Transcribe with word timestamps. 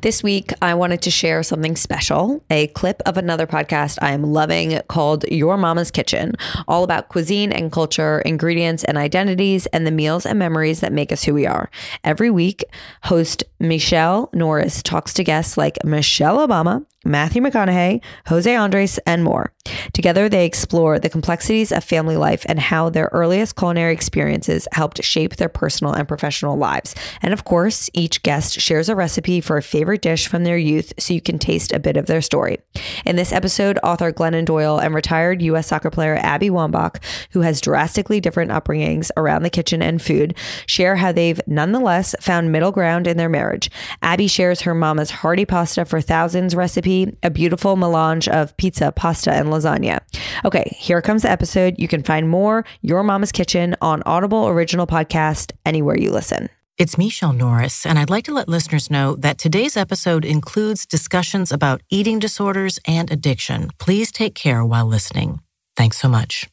This 0.00 0.22
week, 0.22 0.52
I 0.62 0.74
wanted 0.74 1.02
to 1.02 1.10
share 1.10 1.42
something 1.42 1.74
special 1.74 2.44
a 2.50 2.68
clip 2.68 3.02
of 3.04 3.16
another 3.16 3.48
podcast 3.48 3.98
I 4.00 4.12
am 4.12 4.22
loving 4.22 4.80
called 4.86 5.24
Your 5.24 5.56
Mama's 5.56 5.90
Kitchen, 5.90 6.36
all 6.68 6.84
about 6.84 7.08
cuisine 7.08 7.50
and 7.50 7.72
culture, 7.72 8.20
ingredients 8.20 8.84
and 8.84 8.96
identities, 8.96 9.66
and 9.66 9.84
the 9.84 9.90
meals 9.90 10.24
and 10.24 10.38
memories 10.38 10.80
that 10.80 10.92
make 10.92 11.10
us 11.10 11.24
who 11.24 11.34
we 11.34 11.46
are. 11.46 11.68
Every 12.04 12.30
week, 12.30 12.62
host 13.02 13.42
Michele 13.58 14.30
Norris 14.32 14.84
talks 14.84 15.12
to 15.14 15.24
guests 15.24 15.58
like 15.58 15.84
Michelle 15.84 16.46
Obama, 16.46 16.86
Matthew 17.04 17.40
McConaughey, 17.40 18.02
José 18.26 18.56
Andrés, 18.56 18.98
and 19.06 19.22
more. 19.22 19.52
Together, 19.92 20.28
they 20.28 20.44
explore 20.44 20.98
the 20.98 21.08
complexities 21.08 21.70
of 21.70 21.84
family 21.84 22.16
life 22.16 22.44
and 22.48 22.58
how 22.58 22.90
their 22.90 23.08
earliest 23.12 23.54
culinary 23.54 23.92
experiences 23.92 24.66
helped 24.72 25.02
shape 25.04 25.36
their 25.36 25.48
personal 25.48 25.92
and 25.92 26.08
professional 26.08 26.56
lives. 26.56 26.96
And 27.22 27.32
of 27.32 27.44
course, 27.44 27.88
each 27.92 28.22
guest 28.22 28.60
shares 28.60 28.88
a 28.88 28.96
recipe 28.96 29.40
for 29.40 29.56
a 29.56 29.62
favorite 29.62 30.02
dish 30.02 30.26
from 30.26 30.42
their 30.42 30.58
youth 30.58 30.92
so 30.98 31.14
you 31.14 31.20
can 31.20 31.38
taste 31.38 31.72
a 31.72 31.78
bit 31.78 31.96
of 31.96 32.06
their 32.06 32.20
story. 32.20 32.58
In 33.06 33.14
this 33.14 33.32
episode, 33.32 33.78
author 33.84 34.12
Glennon 34.12 34.44
Doyle 34.44 34.78
and 34.78 34.94
retired 34.94 35.40
U.S. 35.42 35.68
soccer 35.68 35.90
player 35.90 36.16
Abby 36.16 36.50
Wambach, 36.50 37.02
who 37.30 37.42
has 37.42 37.60
drastically 37.60 38.20
different 38.20 38.50
upbringings 38.50 39.10
around 39.16 39.42
the 39.44 39.50
kitchen 39.50 39.82
and 39.82 40.02
food, 40.02 40.36
share 40.66 40.96
how 40.96 41.12
they've 41.12 41.40
nonetheless 41.46 42.14
found 42.20 42.50
middle 42.50 42.72
ground 42.72 43.06
in 43.06 43.16
their 43.16 43.28
marriage. 43.28 43.70
Abby 44.02 44.26
shares 44.26 44.62
her 44.62 44.74
mama's 44.74 45.10
hearty 45.10 45.44
pasta 45.44 45.84
for 45.84 46.00
thousands 46.00 46.56
recipe, 46.56 46.87
a 47.22 47.30
beautiful 47.30 47.76
melange 47.76 48.28
of 48.28 48.56
pizza, 48.56 48.92
pasta, 48.92 49.32
and 49.32 49.48
lasagna. 49.48 50.00
Okay, 50.44 50.76
here 50.78 51.02
comes 51.02 51.22
the 51.22 51.30
episode. 51.30 51.74
You 51.78 51.88
can 51.88 52.02
find 52.02 52.28
more 52.28 52.64
Your 52.82 53.02
Mama's 53.02 53.32
Kitchen 53.32 53.76
on 53.80 54.02
Audible 54.06 54.48
Original 54.48 54.86
Podcast 54.86 55.52
anywhere 55.64 55.96
you 55.98 56.10
listen. 56.10 56.48
It's 56.78 56.96
Michele 56.96 57.32
Norris, 57.32 57.84
and 57.84 57.98
I'd 57.98 58.10
like 58.10 58.24
to 58.26 58.32
let 58.32 58.48
listeners 58.48 58.90
know 58.90 59.16
that 59.16 59.36
today's 59.36 59.76
episode 59.76 60.24
includes 60.24 60.86
discussions 60.86 61.50
about 61.50 61.82
eating 61.90 62.20
disorders 62.20 62.78
and 62.86 63.10
addiction. 63.10 63.70
Please 63.78 64.12
take 64.12 64.34
care 64.34 64.64
while 64.64 64.86
listening. 64.86 65.40
Thanks 65.76 65.98
so 65.98 66.08
much. 66.08 66.48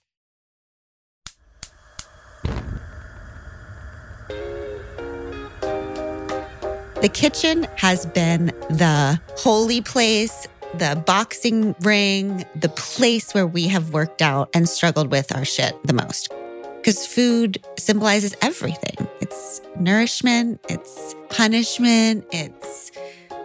The 7.02 7.10
kitchen 7.10 7.68
has 7.76 8.06
been 8.06 8.48
the 8.70 9.20
holy 9.38 9.82
place, 9.82 10.48
the 10.76 11.02
boxing 11.06 11.76
ring, 11.82 12.46
the 12.56 12.70
place 12.70 13.34
where 13.34 13.46
we 13.46 13.68
have 13.68 13.92
worked 13.92 14.22
out 14.22 14.50
and 14.54 14.68
struggled 14.68 15.12
with 15.12 15.36
our 15.36 15.46
shit 15.46 15.76
the 15.84 15.94
most. 15.94 16.32
Because 16.78 17.06
food 17.06 17.64
symbolizes 17.78 18.36
everything 18.42 18.96
it's 19.20 19.62
nourishment, 19.78 20.64
it's 20.70 21.16
punishment, 21.30 22.26
it's 22.32 22.92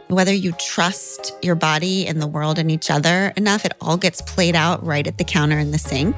whether 0.08 0.32
you 0.32 0.52
trust 0.52 1.32
your 1.42 1.54
body 1.54 2.06
and 2.06 2.20
the 2.20 2.26
world 2.26 2.58
and 2.58 2.70
each 2.70 2.90
other 2.90 3.32
enough, 3.36 3.64
it 3.64 3.72
all 3.80 3.96
gets 3.96 4.22
played 4.22 4.54
out 4.54 4.84
right 4.84 5.06
at 5.06 5.18
the 5.18 5.24
counter 5.24 5.58
in 5.58 5.70
the 5.70 5.78
sink. 5.78 6.16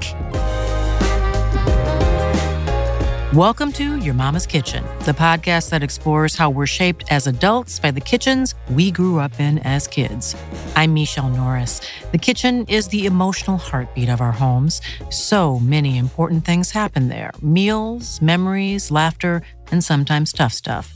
Welcome 3.34 3.72
to 3.72 3.96
Your 3.96 4.12
Mama's 4.12 4.46
Kitchen, 4.46 4.84
the 5.06 5.12
podcast 5.12 5.70
that 5.70 5.82
explores 5.82 6.34
how 6.34 6.50
we're 6.50 6.66
shaped 6.66 7.04
as 7.10 7.26
adults 7.26 7.78
by 7.78 7.90
the 7.90 7.98
kitchens 7.98 8.54
we 8.68 8.90
grew 8.90 9.20
up 9.20 9.40
in 9.40 9.58
as 9.60 9.88
kids. 9.88 10.36
I'm 10.76 10.92
Michele 10.92 11.30
Norris. 11.30 11.80
The 12.10 12.18
kitchen 12.18 12.66
is 12.68 12.88
the 12.88 13.06
emotional 13.06 13.56
heartbeat 13.56 14.10
of 14.10 14.20
our 14.20 14.32
homes. 14.32 14.82
So 15.08 15.58
many 15.60 15.96
important 15.96 16.44
things 16.44 16.72
happen 16.72 17.08
there 17.08 17.30
meals, 17.40 18.20
memories, 18.20 18.90
laughter, 18.90 19.40
and 19.70 19.82
sometimes 19.82 20.34
tough 20.34 20.52
stuff. 20.52 20.94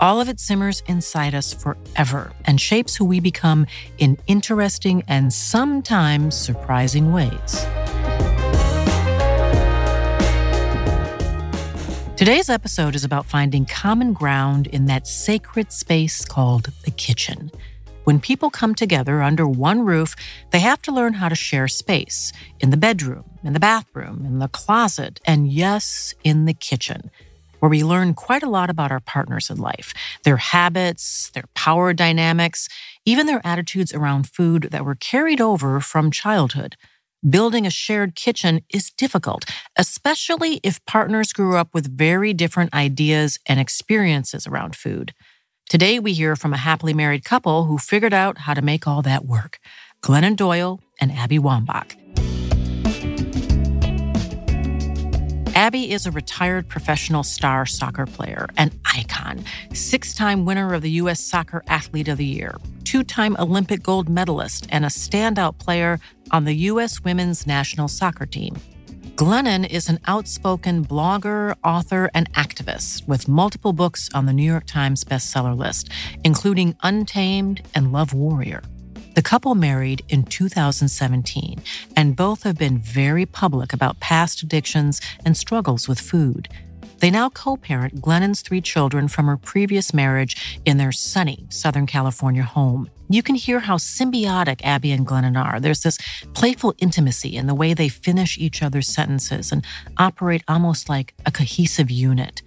All 0.00 0.20
of 0.20 0.28
it 0.28 0.40
simmers 0.40 0.82
inside 0.88 1.36
us 1.36 1.54
forever 1.54 2.32
and 2.46 2.60
shapes 2.60 2.96
who 2.96 3.04
we 3.04 3.20
become 3.20 3.64
in 3.98 4.18
interesting 4.26 5.04
and 5.06 5.32
sometimes 5.32 6.36
surprising 6.36 7.12
ways. 7.12 7.64
Today's 12.16 12.48
episode 12.48 12.94
is 12.94 13.04
about 13.04 13.26
finding 13.26 13.66
common 13.66 14.14
ground 14.14 14.68
in 14.68 14.86
that 14.86 15.06
sacred 15.06 15.70
space 15.70 16.24
called 16.24 16.70
the 16.86 16.90
kitchen. 16.90 17.50
When 18.04 18.20
people 18.20 18.48
come 18.48 18.74
together 18.74 19.20
under 19.20 19.46
one 19.46 19.84
roof, 19.84 20.16
they 20.50 20.60
have 20.60 20.80
to 20.82 20.92
learn 20.92 21.12
how 21.12 21.28
to 21.28 21.34
share 21.34 21.68
space 21.68 22.32
in 22.58 22.70
the 22.70 22.78
bedroom, 22.78 23.24
in 23.44 23.52
the 23.52 23.60
bathroom, 23.60 24.24
in 24.24 24.38
the 24.38 24.48
closet, 24.48 25.20
and 25.26 25.52
yes, 25.52 26.14
in 26.24 26.46
the 26.46 26.54
kitchen, 26.54 27.10
where 27.58 27.68
we 27.68 27.84
learn 27.84 28.14
quite 28.14 28.42
a 28.42 28.48
lot 28.48 28.70
about 28.70 28.90
our 28.90 29.00
partners 29.00 29.50
in 29.50 29.58
life, 29.58 29.92
their 30.22 30.38
habits, 30.38 31.28
their 31.34 31.44
power 31.54 31.92
dynamics, 31.92 32.66
even 33.04 33.26
their 33.26 33.42
attitudes 33.44 33.92
around 33.92 34.26
food 34.26 34.68
that 34.70 34.86
were 34.86 34.94
carried 34.94 35.42
over 35.42 35.80
from 35.80 36.10
childhood 36.10 36.76
building 37.28 37.66
a 37.66 37.70
shared 37.70 38.14
kitchen 38.14 38.62
is 38.72 38.90
difficult, 38.90 39.44
especially 39.76 40.60
if 40.62 40.84
partners 40.86 41.32
grew 41.32 41.56
up 41.56 41.68
with 41.74 41.96
very 41.96 42.32
different 42.32 42.72
ideas 42.72 43.38
and 43.46 43.58
experiences 43.58 44.46
around 44.46 44.76
food. 44.76 45.12
Today, 45.68 45.98
we 45.98 46.12
hear 46.12 46.36
from 46.36 46.52
a 46.52 46.58
happily 46.58 46.94
married 46.94 47.24
couple 47.24 47.64
who 47.64 47.78
figured 47.78 48.14
out 48.14 48.38
how 48.38 48.54
to 48.54 48.62
make 48.62 48.86
all 48.86 49.02
that 49.02 49.24
work 49.24 49.58
Glennon 50.02 50.36
Doyle 50.36 50.80
and 51.00 51.10
Abby 51.10 51.38
Wambach. 51.38 51.96
Abby 55.56 55.90
is 55.90 56.04
a 56.04 56.10
retired 56.10 56.68
professional 56.68 57.22
star 57.22 57.64
soccer 57.64 58.04
player, 58.04 58.46
an 58.58 58.70
icon, 58.94 59.42
six 59.72 60.12
time 60.12 60.44
winner 60.44 60.74
of 60.74 60.82
the 60.82 60.90
U.S. 60.90 61.18
Soccer 61.18 61.64
Athlete 61.66 62.08
of 62.08 62.18
the 62.18 62.26
Year, 62.26 62.56
two 62.84 63.02
time 63.02 63.34
Olympic 63.38 63.82
gold 63.82 64.06
medalist, 64.06 64.66
and 64.68 64.84
a 64.84 64.88
standout 64.88 65.56
player 65.56 65.98
on 66.30 66.44
the 66.44 66.52
U.S. 66.52 67.02
women's 67.02 67.46
national 67.46 67.88
soccer 67.88 68.26
team. 68.26 68.54
Glennon 69.14 69.66
is 69.66 69.88
an 69.88 69.98
outspoken 70.06 70.84
blogger, 70.84 71.54
author, 71.64 72.10
and 72.12 72.30
activist 72.34 73.08
with 73.08 73.26
multiple 73.26 73.72
books 73.72 74.10
on 74.12 74.26
the 74.26 74.34
New 74.34 74.44
York 74.44 74.66
Times 74.66 75.04
bestseller 75.04 75.56
list, 75.56 75.88
including 76.22 76.76
Untamed 76.82 77.62
and 77.74 77.92
Love 77.92 78.12
Warrior. 78.12 78.60
The 79.16 79.22
couple 79.22 79.54
married 79.54 80.04
in 80.10 80.24
2017, 80.24 81.62
and 81.96 82.14
both 82.14 82.42
have 82.42 82.58
been 82.58 82.76
very 82.76 83.24
public 83.24 83.72
about 83.72 83.98
past 83.98 84.42
addictions 84.42 85.00
and 85.24 85.34
struggles 85.34 85.88
with 85.88 85.98
food. 85.98 86.50
They 86.98 87.10
now 87.10 87.30
co 87.30 87.56
parent 87.56 88.02
Glennon's 88.02 88.42
three 88.42 88.60
children 88.60 89.08
from 89.08 89.24
her 89.24 89.38
previous 89.38 89.94
marriage 89.94 90.60
in 90.66 90.76
their 90.76 90.92
sunny 90.92 91.46
Southern 91.48 91.86
California 91.86 92.42
home. 92.42 92.90
You 93.08 93.22
can 93.22 93.36
hear 93.36 93.60
how 93.60 93.78
symbiotic 93.78 94.60
Abby 94.62 94.92
and 94.92 95.06
Glennon 95.06 95.42
are. 95.42 95.60
There's 95.60 95.80
this 95.80 95.96
playful 96.34 96.74
intimacy 96.76 97.36
in 97.36 97.46
the 97.46 97.54
way 97.54 97.72
they 97.72 97.88
finish 97.88 98.36
each 98.36 98.62
other's 98.62 98.86
sentences 98.86 99.50
and 99.50 99.64
operate 99.96 100.44
almost 100.46 100.90
like 100.90 101.14
a 101.24 101.30
cohesive 101.30 101.90
unit. 101.90 102.42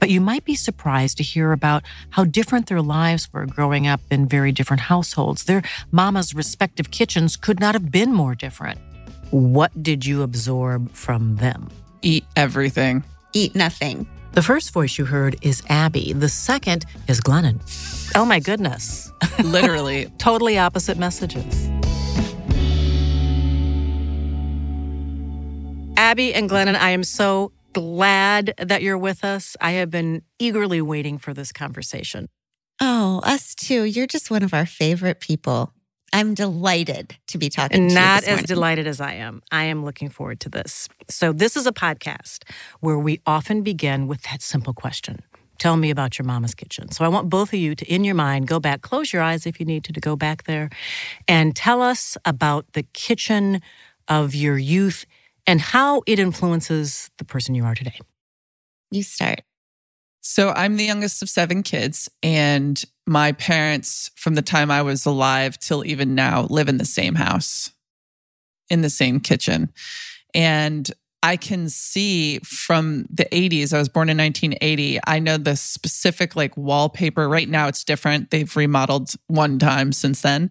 But 0.00 0.08
you 0.10 0.20
might 0.20 0.44
be 0.44 0.54
surprised 0.56 1.18
to 1.18 1.22
hear 1.22 1.52
about 1.52 1.84
how 2.08 2.24
different 2.24 2.66
their 2.66 2.80
lives 2.80 3.30
were 3.32 3.44
growing 3.46 3.86
up 3.86 4.00
in 4.10 4.26
very 4.26 4.50
different 4.50 4.80
households. 4.80 5.44
Their 5.44 5.62
mama's 5.92 6.34
respective 6.34 6.90
kitchens 6.90 7.36
could 7.36 7.60
not 7.60 7.74
have 7.74 7.90
been 7.90 8.12
more 8.12 8.34
different. 8.34 8.80
What 9.30 9.82
did 9.82 10.06
you 10.06 10.22
absorb 10.22 10.90
from 10.92 11.36
them? 11.36 11.68
Eat 12.02 12.24
everything. 12.34 13.04
Eat 13.34 13.54
nothing. 13.54 14.08
The 14.32 14.42
first 14.42 14.72
voice 14.72 14.96
you 14.96 15.04
heard 15.04 15.36
is 15.42 15.62
Abby. 15.68 16.12
The 16.14 16.28
second 16.28 16.86
is 17.06 17.20
Glennon. 17.20 17.60
Oh 18.16 18.24
my 18.24 18.40
goodness. 18.40 19.12
Literally. 19.44 20.10
totally 20.18 20.58
opposite 20.58 20.96
messages. 20.98 21.68
Abby 25.96 26.32
and 26.32 26.48
Glennon, 26.48 26.76
I 26.76 26.90
am 26.90 27.04
so 27.04 27.52
glad 27.72 28.54
that 28.58 28.82
you're 28.82 28.98
with 28.98 29.24
us. 29.24 29.56
I 29.60 29.72
have 29.72 29.90
been 29.90 30.22
eagerly 30.38 30.80
waiting 30.80 31.18
for 31.18 31.34
this 31.34 31.52
conversation. 31.52 32.28
Oh, 32.80 33.20
us 33.24 33.54
too. 33.54 33.84
You're 33.84 34.06
just 34.06 34.30
one 34.30 34.42
of 34.42 34.54
our 34.54 34.66
favorite 34.66 35.20
people. 35.20 35.72
I'm 36.12 36.34
delighted 36.34 37.16
to 37.28 37.38
be 37.38 37.48
talking 37.48 37.88
to 37.88 37.94
you. 37.94 38.00
Not 38.00 38.24
as 38.24 38.42
delighted 38.42 38.86
as 38.86 39.00
I 39.00 39.12
am. 39.14 39.42
I 39.52 39.64
am 39.64 39.84
looking 39.84 40.08
forward 40.08 40.40
to 40.40 40.48
this. 40.48 40.88
So, 41.08 41.32
this 41.32 41.56
is 41.56 41.66
a 41.66 41.72
podcast 41.72 42.42
where 42.80 42.98
we 42.98 43.20
often 43.26 43.62
begin 43.62 44.08
with 44.08 44.22
that 44.24 44.42
simple 44.42 44.72
question 44.72 45.20
Tell 45.58 45.76
me 45.76 45.90
about 45.90 46.18
your 46.18 46.24
mama's 46.24 46.54
kitchen. 46.54 46.90
So, 46.90 47.04
I 47.04 47.08
want 47.08 47.28
both 47.28 47.52
of 47.52 47.58
you 47.58 47.74
to, 47.76 47.86
in 47.86 48.02
your 48.02 48.14
mind, 48.14 48.48
go 48.48 48.58
back, 48.58 48.80
close 48.80 49.12
your 49.12 49.22
eyes 49.22 49.46
if 49.46 49.60
you 49.60 49.66
need 49.66 49.84
to, 49.84 49.92
to 49.92 50.00
go 50.00 50.16
back 50.16 50.44
there, 50.44 50.70
and 51.28 51.54
tell 51.54 51.80
us 51.80 52.16
about 52.24 52.72
the 52.72 52.82
kitchen 52.82 53.60
of 54.08 54.34
your 54.34 54.58
youth 54.58 55.06
and 55.46 55.60
how 55.60 56.02
it 56.06 56.18
influences 56.18 57.10
the 57.18 57.24
person 57.24 57.54
you 57.54 57.64
are 57.64 57.74
today. 57.74 57.98
You 58.90 59.02
start. 59.02 59.42
So 60.20 60.50
I'm 60.50 60.76
the 60.76 60.84
youngest 60.84 61.22
of 61.22 61.30
seven 61.30 61.62
kids, 61.62 62.08
and 62.22 62.82
my 63.06 63.32
parents, 63.32 64.10
from 64.16 64.34
the 64.34 64.42
time 64.42 64.70
I 64.70 64.82
was 64.82 65.06
alive 65.06 65.58
till 65.58 65.84
even 65.84 66.14
now, 66.14 66.42
live 66.42 66.68
in 66.68 66.76
the 66.76 66.84
same 66.84 67.14
house, 67.14 67.70
in 68.68 68.82
the 68.82 68.90
same 68.90 69.20
kitchen. 69.20 69.72
And 70.34 70.90
I 71.22 71.36
can 71.36 71.68
see 71.68 72.38
from 72.40 73.06
the 73.10 73.26
80s. 73.26 73.74
I 73.74 73.78
was 73.78 73.88
born 73.88 74.08
in 74.08 74.16
1980. 74.16 75.00
I 75.06 75.18
know 75.18 75.36
the 75.36 75.56
specific 75.56 76.34
like 76.34 76.56
wallpaper. 76.56 77.28
Right 77.28 77.48
now 77.48 77.68
it's 77.68 77.84
different. 77.84 78.30
They've 78.30 78.56
remodeled 78.56 79.12
one 79.26 79.58
time 79.58 79.92
since 79.92 80.22
then. 80.22 80.50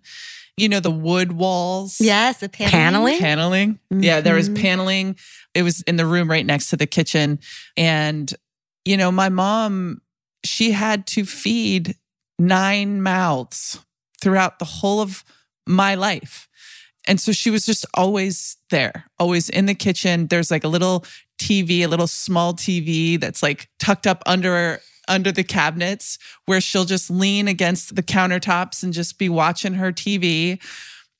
You 0.60 0.68
know, 0.68 0.80
the 0.82 0.92
wood 0.92 1.32
walls. 1.32 1.98
Yes, 2.02 2.40
the 2.40 2.50
Paneling? 2.50 3.20
Paneling. 3.20 3.80
Yeah, 3.90 4.20
there 4.20 4.36
was 4.36 4.50
Mhm. 4.50 4.58
paneling. 4.62 5.16
It 5.54 5.64
was 5.64 5.82
in 5.84 5.96
the 5.96 6.06
room 6.06 6.30
right 6.30 6.46
next 6.46 6.70
to 6.72 6.78
the 6.78 6.86
kitchen. 6.88 7.40
And, 7.78 8.34
you 8.84 8.98
know, 8.98 9.10
my 9.12 9.30
mom, 9.30 10.02
she 10.44 10.72
had 10.72 11.08
to 11.08 11.26
feed 11.26 11.96
nine 12.38 13.02
mouths 13.02 13.80
throughout 14.22 14.60
the 14.60 14.66
whole 14.66 15.00
of 15.00 15.24
my 15.66 15.96
life. 15.96 16.48
And 17.08 17.22
so 17.22 17.32
she 17.32 17.50
was 17.50 17.66
just 17.66 17.86
always 17.94 18.58
there, 18.70 19.06
always 19.18 19.48
in 19.50 19.66
the 19.66 19.74
kitchen. 19.76 20.28
There's 20.28 20.52
like 20.52 20.66
a 20.66 20.68
little 20.68 21.06
TV, 21.42 21.84
a 21.84 21.88
little 21.88 22.08
small 22.08 22.54
TV 22.54 23.18
that's 23.20 23.42
like 23.42 23.70
tucked 23.80 24.06
up 24.06 24.22
under 24.26 24.82
under 25.10 25.32
the 25.32 25.44
cabinets 25.44 26.18
where 26.46 26.62
she'll 26.62 26.86
just 26.86 27.10
lean 27.10 27.48
against 27.48 27.96
the 27.96 28.04
countertops 28.04 28.84
and 28.84 28.94
just 28.94 29.18
be 29.18 29.28
watching 29.28 29.74
her 29.74 29.92
TV. 29.92 30.62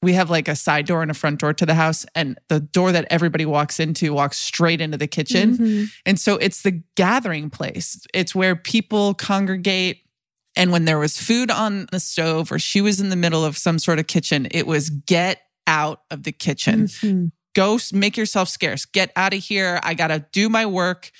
We 0.02 0.14
have 0.14 0.30
like 0.30 0.48
a 0.48 0.56
side 0.56 0.86
door 0.86 1.02
and 1.02 1.12
a 1.12 1.14
front 1.14 1.42
door 1.42 1.54
to 1.54 1.66
the 1.66 1.74
house 1.74 2.06
and 2.16 2.40
the 2.48 2.62
door 2.62 2.94
that 2.94 3.06
everybody 3.10 3.46
walks 3.46 3.80
into 3.82 4.14
walks 4.14 4.38
straight 4.38 4.80
into 4.80 4.98
the 4.98 5.08
kitchen. 5.08 5.58
Mhm. 5.58 5.92
And 6.06 6.18
so 6.20 6.38
it's 6.38 6.62
the 6.62 6.82
gathering 6.96 7.50
place. 7.50 8.00
It's 8.14 8.34
where 8.34 8.56
people 8.56 9.14
congregate. 9.14 10.04
And 10.56 10.72
when 10.72 10.86
there 10.86 11.00
was 11.00 11.18
food 11.18 11.52
on 11.52 11.88
the 11.92 12.00
stove 12.00 12.50
or 12.52 12.60
she 12.60 12.80
was 12.80 13.02
in 13.02 13.10
the 13.10 13.18
middle 13.18 13.44
of 13.44 13.58
some 13.58 13.78
sort 13.78 14.00
of 14.00 14.08
kitchen, 14.08 14.48
it 14.52 14.66
was 14.66 14.90
get 14.90 15.42
out 15.68 16.04
of 16.10 16.24
the 16.24 16.32
kitchen. 16.32 16.86
Mhm. 16.88 17.32
Go 17.56 17.78
make 17.92 18.16
yourself 18.16 18.48
scarce. 18.48 18.86
Get 18.86 19.12
out 19.18 19.34
of 19.34 19.44
here. 19.44 19.80
I 19.84 19.96
got 19.96 20.08
to 20.08 20.26
do 20.32 20.48
my 20.50 20.66
work. 20.66 21.12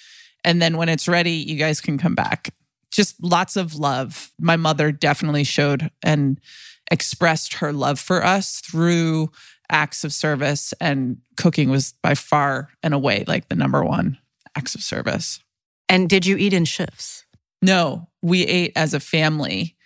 And 0.46 0.62
then 0.62 0.78
when 0.78 0.88
it's 0.88 1.08
ready, 1.08 1.32
you 1.34 1.58
guys 1.58 1.82
can 1.82 1.98
come 1.98 2.16
back. 2.16 2.54
Just 3.00 3.24
lots 3.24 3.56
of 3.56 3.76
love. 3.76 4.30
My 4.42 4.58
mother 4.58 4.92
definitely 4.92 5.46
showed 5.46 5.90
and 6.04 6.38
expressed 6.92 7.54
her 7.54 7.72
love 7.72 7.98
for 7.98 8.26
us 8.26 8.60
through 8.60 9.32
acts 9.72 10.04
of 10.04 10.12
service, 10.12 10.74
and 10.82 11.20
cooking 11.38 11.70
was 11.70 11.94
by 12.04 12.14
far 12.14 12.68
and 12.84 12.94
away 12.94 13.24
like 13.26 13.48
the 13.48 13.56
number 13.56 13.86
one 13.86 14.18
acts 14.58 14.76
of 14.76 14.84
service. 14.84 15.40
And 15.88 16.10
did 16.10 16.26
you 16.26 16.36
eat 16.36 16.52
in 16.52 16.66
shifts? 16.66 17.24
No, 17.62 18.10
we 18.22 18.46
ate 18.46 18.74
as 18.76 18.94
a 18.94 19.00
family 19.00 19.78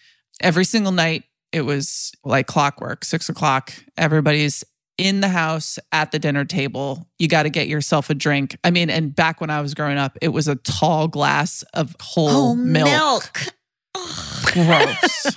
every 0.42 0.66
single 0.66 0.92
night. 0.92 1.26
It 1.52 1.62
was 1.62 2.14
like 2.26 2.48
clockwork, 2.48 3.06
six 3.06 3.30
o'clock. 3.30 3.74
Everybody's 3.96 4.64
in 4.98 5.22
the 5.22 5.28
house 5.30 5.80
at 5.92 6.12
the 6.12 6.20
dinner 6.20 6.46
table. 6.46 7.08
You 7.18 7.28
got 7.28 7.44
to 7.44 7.50
get 7.50 7.68
yourself 7.68 8.10
a 8.10 8.14
drink. 8.14 8.58
I 8.64 8.72
mean, 8.72 8.90
and 8.90 9.16
back 9.16 9.42
when 9.42 9.50
I 9.50 9.62
was 9.62 9.74
growing 9.74 9.98
up, 9.98 10.18
it 10.22 10.30
was 10.30 10.48
a 10.48 10.56
tall 10.56 11.08
glass 11.08 11.64
of 11.74 11.96
whole 12.00 12.30
Oh, 12.52 12.56
milk. 12.56 12.90
milk. 12.90 13.32
Gross. 14.54 15.36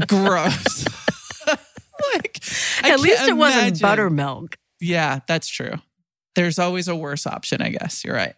Gross. 0.06 0.84
like, 2.14 2.40
I 2.82 2.90
At 2.90 3.00
least 3.00 3.28
it 3.28 3.36
wasn't 3.36 3.80
buttermilk. 3.80 4.56
Yeah, 4.80 5.20
that's 5.26 5.48
true. 5.48 5.74
There's 6.34 6.58
always 6.58 6.88
a 6.88 6.96
worse 6.96 7.26
option, 7.26 7.60
I 7.62 7.70
guess. 7.70 8.04
You're 8.04 8.14
right. 8.14 8.34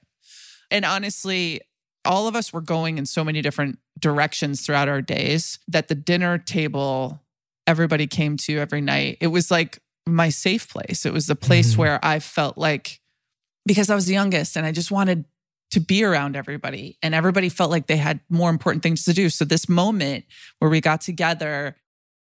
And 0.71 0.85
honestly, 0.85 1.61
all 2.05 2.27
of 2.27 2.35
us 2.35 2.53
were 2.53 2.61
going 2.63 2.99
in 2.99 3.07
so 3.07 3.23
many 3.23 3.43
different 3.43 3.79
directions 3.99 4.63
throughout 4.63 4.89
our 4.89 5.01
days 5.03 5.59
that 5.69 5.89
the 5.89 5.95
dinner 5.95 6.39
table 6.39 7.21
everybody 7.67 8.07
came 8.07 8.37
to 8.37 8.59
every 8.59 8.81
night, 8.81 9.19
it 9.21 9.29
was 9.29 9.51
like 9.51 9.79
my 10.07 10.29
safe 10.29 10.69
place. 10.69 11.07
It 11.07 11.13
was 11.13 11.27
the 11.27 11.37
place 11.37 11.75
Mhm. 11.75 11.79
where 11.79 12.05
I 12.05 12.19
felt 12.19 12.59
like, 12.59 13.01
because 13.67 13.89
I 13.91 13.95
was 13.95 14.07
the 14.07 14.15
youngest 14.15 14.57
and 14.57 14.67
I 14.67 14.73
just 14.73 14.91
wanted 14.91 15.25
to 15.71 15.81
be 15.81 16.05
around 16.05 16.37
everybody, 16.37 16.99
and 17.03 17.15
everybody 17.15 17.49
felt 17.49 17.71
like 17.71 17.87
they 17.87 17.97
had 17.97 18.21
more 18.29 18.51
important 18.51 18.83
things 18.83 19.05
to 19.05 19.15
do. 19.15 19.31
So, 19.31 19.47
this 19.47 19.71
moment 19.71 20.27
where 20.59 20.71
we 20.71 20.83
got 20.83 21.01
together, 21.01 21.77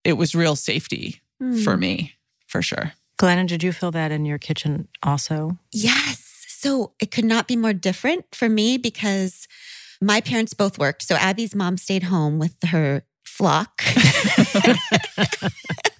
it 0.02 0.14
was 0.14 0.34
real 0.34 0.56
safety 0.56 1.20
for 1.62 1.74
Hmm. 1.74 1.80
me, 1.80 2.14
for 2.46 2.62
sure. 2.62 2.92
Glennon, 3.18 3.46
did 3.46 3.62
you 3.62 3.72
feel 3.72 3.90
that 3.90 4.10
in 4.10 4.24
your 4.24 4.38
kitchen 4.38 4.88
also? 5.02 5.58
Yes. 5.72 6.22
So 6.48 6.94
it 7.00 7.10
could 7.10 7.26
not 7.26 7.46
be 7.46 7.56
more 7.56 7.74
different 7.74 8.34
for 8.34 8.48
me 8.48 8.78
because 8.78 9.46
my 10.00 10.22
parents 10.22 10.54
both 10.54 10.78
worked. 10.78 11.02
So 11.02 11.16
Abby's 11.16 11.54
mom 11.54 11.76
stayed 11.76 12.04
home 12.04 12.38
with 12.38 12.54
her 12.64 13.02
flock. 13.24 13.82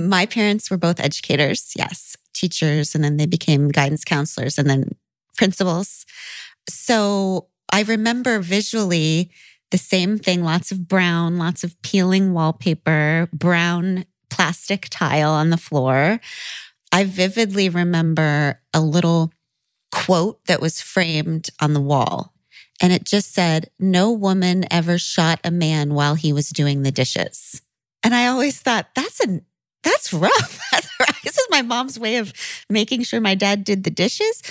my 0.00 0.26
parents 0.26 0.70
were 0.70 0.76
both 0.76 1.00
educators, 1.00 1.72
yes, 1.76 2.16
teachers, 2.34 2.94
and 2.94 3.02
then 3.02 3.16
they 3.16 3.26
became 3.26 3.68
guidance 3.68 4.04
counselors 4.04 4.58
and 4.58 4.68
then 4.68 4.90
principals. 5.36 6.04
So 6.68 7.48
I 7.72 7.82
remember 7.82 8.38
visually 8.40 9.30
the 9.70 9.78
same 9.78 10.18
thing 10.18 10.42
lots 10.42 10.70
of 10.70 10.86
brown, 10.86 11.38
lots 11.38 11.64
of 11.64 11.80
peeling 11.82 12.32
wallpaper, 12.32 13.28
brown 13.32 14.04
plastic 14.30 14.88
tile 14.90 15.30
on 15.30 15.50
the 15.50 15.56
floor. 15.56 16.20
I 16.92 17.04
vividly 17.04 17.68
remember 17.68 18.60
a 18.72 18.80
little 18.80 19.32
quote 19.92 20.44
that 20.46 20.60
was 20.60 20.80
framed 20.80 21.48
on 21.60 21.72
the 21.72 21.80
wall. 21.80 22.32
And 22.80 22.92
it 22.92 23.04
just 23.04 23.32
said, 23.32 23.70
No 23.78 24.12
woman 24.12 24.64
ever 24.70 24.98
shot 24.98 25.40
a 25.42 25.50
man 25.50 25.94
while 25.94 26.14
he 26.14 26.32
was 26.32 26.50
doing 26.50 26.82
the 26.82 26.90
dishes. 26.90 27.62
And 28.02 28.14
I 28.14 28.26
always 28.26 28.60
thought, 28.60 28.88
that's 28.94 29.20
an 29.20 29.44
that's 29.92 30.12
rough. 30.12 30.60
This 31.24 31.38
is 31.38 31.46
my 31.50 31.62
mom's 31.62 31.98
way 31.98 32.16
of 32.16 32.32
making 32.68 33.02
sure 33.04 33.20
my 33.20 33.34
dad 33.34 33.64
did 33.64 33.84
the 33.84 33.90
dishes. 33.90 34.42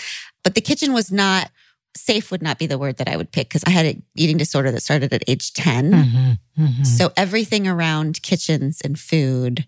But 0.43 0.55
the 0.55 0.61
kitchen 0.61 0.93
was 0.93 1.11
not 1.11 1.51
safe, 1.97 2.29
would 2.31 2.41
not 2.41 2.59
be 2.59 2.67
the 2.67 2.77
word 2.77 2.97
that 2.97 3.07
I 3.07 3.17
would 3.17 3.31
pick 3.31 3.49
because 3.49 3.63
I 3.65 3.69
had 3.71 3.85
an 3.85 4.03
eating 4.15 4.37
disorder 4.37 4.71
that 4.71 4.81
started 4.81 5.13
at 5.13 5.23
age 5.27 5.53
10. 5.53 5.91
Mm-hmm. 5.91 6.63
Mm-hmm. 6.63 6.83
So 6.83 7.11
everything 7.15 7.67
around 7.67 8.21
kitchens 8.21 8.81
and 8.81 8.99
food, 8.99 9.65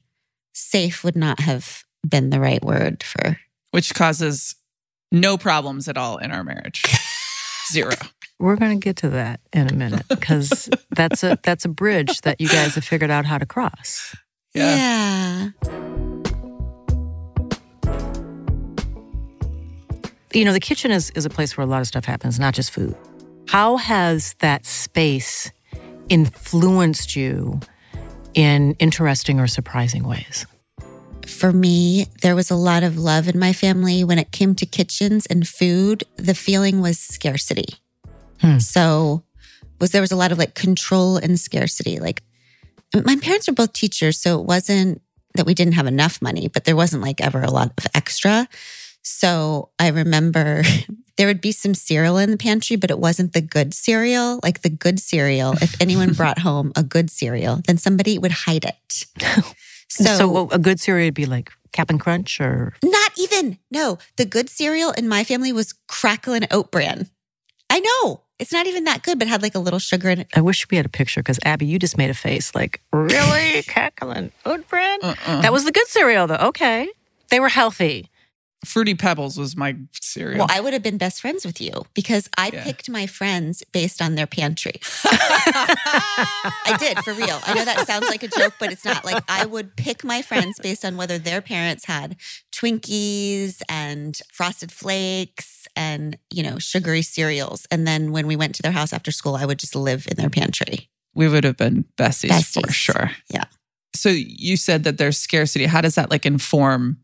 safe 0.53 1.03
would 1.03 1.15
not 1.15 1.39
have 1.39 1.83
been 2.07 2.29
the 2.29 2.39
right 2.39 2.63
word 2.63 3.03
for. 3.03 3.39
which 3.71 3.93
causes 3.93 4.55
no 5.11 5.37
problems 5.37 5.87
at 5.87 5.97
all 5.97 6.17
in 6.17 6.31
our 6.31 6.43
marriage. 6.43 6.83
Zero. 7.71 7.91
We're 8.39 8.55
going 8.55 8.79
to 8.79 8.83
get 8.83 8.97
to 8.97 9.09
that 9.09 9.39
in 9.51 9.67
a 9.69 9.73
minute 9.73 10.05
because 10.09 10.69
that's 10.91 11.23
a 11.23 11.39
that's 11.43 11.65
a 11.65 11.69
bridge 11.69 12.21
that 12.21 12.39
you 12.39 12.47
guys 12.47 12.75
have 12.75 12.83
figured 12.85 13.09
out 13.09 13.25
how 13.25 13.37
to 13.37 13.45
cross. 13.45 14.15
Yeah. 14.57 15.50
You 20.33 20.45
know, 20.45 20.54
the 20.54 20.59
kitchen 20.59 20.92
is 20.92 21.09
is 21.12 21.25
a 21.25 21.30
place 21.30 21.57
where 21.57 21.65
a 21.65 21.69
lot 21.69 21.81
of 21.81 21.88
stuff 21.88 22.06
happens, 22.06 22.39
not 22.39 22.54
just 22.54 22.71
food. 22.71 22.95
How 23.48 23.77
has 23.77 24.36
that 24.39 24.65
space 24.65 25.51
influenced 26.09 27.15
you 27.15 27.59
in 28.33 28.75
interesting 28.80 29.40
or 29.40 29.47
surprising 29.47 30.04
ways? 30.07 30.45
For 31.26 31.52
me, 31.52 32.07
there 32.21 32.35
was 32.35 32.52
a 32.52 32.56
lot 32.56 32.83
of 32.83 32.97
love 32.97 33.28
in 33.28 33.40
my 33.40 33.54
family 33.54 34.04
when 34.04 34.19
it 34.19 34.31
came 34.31 34.54
to 34.56 34.66
kitchens 34.66 35.26
and 35.26 35.47
food. 35.47 36.04
The 36.18 36.33
feeling 36.33 36.81
was 36.81 36.99
scarcity. 36.99 37.76
Hmm. 38.42 38.59
So 38.59 39.23
was 39.80 39.92
there 39.92 40.02
was 40.02 40.11
a 40.11 40.16
lot 40.16 40.31
of 40.31 40.37
like 40.37 40.56
control 40.56 41.18
and 41.18 41.40
scarcity. 41.40 41.99
Like 41.99 42.23
my 42.94 43.17
parents 43.17 43.47
were 43.47 43.53
both 43.53 43.73
teachers, 43.73 44.19
so 44.19 44.39
it 44.39 44.45
wasn't 44.45 45.01
that 45.35 45.45
we 45.45 45.53
didn't 45.53 45.73
have 45.73 45.87
enough 45.87 46.21
money, 46.21 46.47
but 46.47 46.65
there 46.65 46.75
wasn't 46.75 47.01
like 47.01 47.21
ever 47.21 47.41
a 47.41 47.51
lot 47.51 47.71
of 47.77 47.87
extra. 47.94 48.47
So 49.03 49.69
I 49.79 49.89
remember 49.89 50.63
there 51.17 51.27
would 51.27 51.41
be 51.41 51.51
some 51.51 51.73
cereal 51.73 52.17
in 52.17 52.31
the 52.31 52.37
pantry, 52.37 52.75
but 52.75 52.91
it 52.91 52.99
wasn't 52.99 53.33
the 53.33 53.41
good 53.41 53.73
cereal. 53.73 54.39
Like 54.44 54.61
the 54.61 54.69
good 54.69 54.99
cereal, 54.99 55.53
if 55.61 55.79
anyone 55.81 56.13
brought 56.13 56.39
home 56.39 56.71
a 56.75 56.83
good 56.83 57.09
cereal, 57.09 57.61
then 57.67 57.77
somebody 57.77 58.17
would 58.17 58.31
hide 58.31 58.65
it. 58.65 59.06
So, 59.89 60.49
a 60.51 60.59
good 60.59 60.81
cereal 60.81 61.07
would 61.07 61.13
be 61.13 61.25
like 61.25 61.49
Cap'n 61.71 61.97
Crunch 61.97 62.41
or 62.41 62.73
Not 62.83 63.11
even. 63.17 63.57
No, 63.71 63.97
the 64.17 64.25
good 64.25 64.49
cereal 64.49 64.91
in 64.91 65.07
my 65.07 65.23
family 65.23 65.53
was 65.53 65.73
Cracklin 65.87 66.45
Oat 66.51 66.71
Bran. 66.71 67.09
I 67.69 67.79
know 67.79 68.23
it's 68.39 68.51
not 68.51 68.67
even 68.67 68.83
that 68.85 69.03
good, 69.03 69.19
but 69.19 69.27
had 69.27 69.41
like 69.41 69.56
a 69.56 69.59
little 69.59 69.79
sugar 69.79 70.09
in 70.09 70.19
it. 70.19 70.27
I 70.35 70.41
wish 70.41 70.69
we 70.69 70.77
had 70.77 70.85
a 70.85 70.89
picture 70.89 71.21
because 71.21 71.39
Abby, 71.44 71.65
you 71.65 71.79
just 71.79 71.97
made 71.97 72.09
a 72.09 72.13
face 72.13 72.53
like, 72.53 72.81
really? 72.94 73.63
Cracklin 73.67 74.31
Oat 74.45 74.67
Bran? 74.67 74.99
Uh-uh. 75.01 75.41
That 75.41 75.51
was 75.51 75.65
the 75.65 75.71
good 75.71 75.87
cereal, 75.87 76.27
though. 76.27 76.35
Okay. 76.35 76.87
They 77.29 77.39
were 77.39 77.49
healthy. 77.49 78.09
Fruity 78.66 78.95
Pebbles 78.95 79.37
was 79.37 79.56
my 79.56 79.76
cereal. 79.94 80.40
Well, 80.40 80.47
I 80.49 80.59
would 80.61 80.73
have 80.73 80.81
been 80.81 80.97
best 80.97 81.21
friends 81.21 81.45
with 81.45 81.61
you 81.61 81.85
because 81.94 82.28
I 82.37 82.49
Yeah. 82.52 82.64
picked 82.64 82.90
my 82.90 83.06
friends 83.06 83.64
based 83.71 84.02
on 84.02 84.16
their 84.16 84.26
pantry. 84.28 84.80
I 85.06 86.76
did 86.80 86.97
for 86.99 87.14
real. 87.14 87.40
I 87.45 87.54
know 87.54 87.66
that 87.66 87.85
sounds 87.87 88.07
like 88.09 88.23
a 88.23 88.28
joke, 88.28 88.54
but 88.59 88.71
it's 88.71 88.83
not. 88.85 89.06
Like 89.06 89.23
I 89.30 89.45
would 89.45 89.76
pick 89.76 90.04
my 90.04 90.21
friends 90.21 90.59
based 90.61 90.83
on 90.83 90.97
whether 90.97 91.18
their 91.18 91.42
parents 91.42 91.85
had 91.85 92.16
Twinkies 92.52 93.61
and 93.69 94.19
Frosted 94.33 94.71
Flakes 94.71 95.68
and, 95.76 96.18
you 96.31 96.44
know, 96.44 96.57
sugary 96.59 97.02
cereals. 97.04 97.68
And 97.71 97.87
then 97.87 98.11
when 98.11 98.28
we 98.28 98.35
went 98.35 98.56
to 98.56 98.61
their 98.64 98.71
house 98.71 98.94
after 98.94 99.11
school, 99.11 99.35
I 99.35 99.45
would 99.45 99.59
just 99.59 99.76
live 99.76 100.07
in 100.09 100.18
their 100.18 100.30
pantry. 100.30 100.90
we 101.14 101.28
would 101.28 101.44
have 101.44 101.57
been 101.57 101.83
besties, 101.97 102.54
for 102.61 102.71
sure. 102.71 103.11
Yeah. 103.31 103.45
So 103.95 104.09
you 104.09 104.56
said 104.57 104.83
that 104.83 104.97
there's 104.99 105.18
scarcity. 105.18 105.66
How 105.66 105.81
does 105.81 105.95
that 105.95 106.11
like 106.11 106.26
inform 106.28 106.99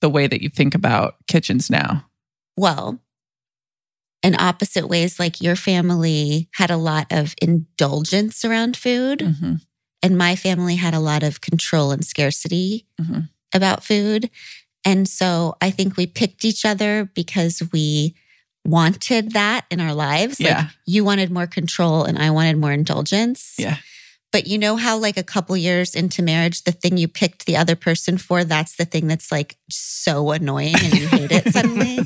the 0.00 0.08
way 0.10 0.26
that 0.26 0.42
you 0.42 0.48
think 0.48 0.74
about 0.74 1.16
kitchens 1.26 1.70
now? 1.70 2.06
Well, 2.56 3.00
in 4.22 4.34
opposite 4.40 4.88
ways, 4.88 5.18
like 5.18 5.40
your 5.40 5.56
family 5.56 6.48
had 6.54 6.70
a 6.70 6.76
lot 6.76 7.06
of 7.10 7.34
indulgence 7.40 8.44
around 8.44 8.76
food, 8.76 9.20
Mhm. 9.20 9.60
and 10.02 10.18
my 10.18 10.34
family 10.36 10.76
had 10.76 10.94
a 10.94 11.00
lot 11.00 11.22
of 11.22 11.40
control 11.40 11.92
and 11.92 12.04
scarcity 12.04 12.86
Mhm. 13.00 13.28
about 13.54 13.84
food. 13.84 14.30
And 14.84 15.08
so 15.08 15.56
I 15.60 15.70
think 15.70 15.96
we 15.96 16.06
picked 16.06 16.44
each 16.44 16.64
other 16.64 17.10
because 17.14 17.62
we 17.72 18.14
wanted 18.64 19.32
that 19.32 19.64
in 19.70 19.80
our 19.80 19.94
lives. 19.94 20.40
Like 20.40 20.48
Yeah. 20.50 20.68
you 20.86 21.04
wanted 21.04 21.30
more 21.30 21.46
control 21.46 22.04
and 22.04 22.18
I 22.18 22.30
wanted 22.30 22.56
more 22.56 22.72
indulgence. 22.72 23.54
Yeah. 23.58 23.76
But 24.36 24.46
you 24.46 24.58
know 24.58 24.76
how, 24.76 24.98
like, 24.98 25.16
a 25.16 25.22
couple 25.22 25.56
years 25.56 25.94
into 25.94 26.20
marriage, 26.20 26.64
the 26.64 26.70
thing 26.70 26.98
you 26.98 27.08
picked 27.08 27.46
the 27.46 27.56
other 27.56 27.74
person 27.74 28.18
for, 28.18 28.44
that's 28.44 28.76
the 28.76 28.84
thing 28.84 29.06
that's 29.06 29.32
like 29.32 29.56
so 29.70 30.30
annoying 30.30 30.74
and 30.76 30.92
you 30.92 31.08
hate 31.08 31.32
it 31.32 31.48
suddenly. 31.54 32.00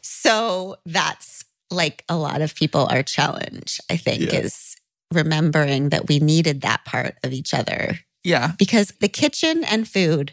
so 0.00 0.76
that's 0.86 1.44
like 1.70 2.04
a 2.08 2.16
lot 2.16 2.40
of 2.40 2.54
people, 2.54 2.86
our 2.90 3.02
challenge, 3.02 3.80
I 3.90 3.98
think, 3.98 4.32
Yeah. 4.32 4.38
is 4.40 4.76
remembering 5.12 5.90
that 5.90 6.08
we 6.08 6.20
needed 6.20 6.62
that 6.62 6.86
part 6.86 7.16
of 7.22 7.34
each 7.34 7.52
other 7.52 7.98
Yeah. 8.24 8.52
because 8.58 8.94
the 9.00 9.08
kitchen 9.08 9.62
and 9.62 9.86
food 9.86 10.32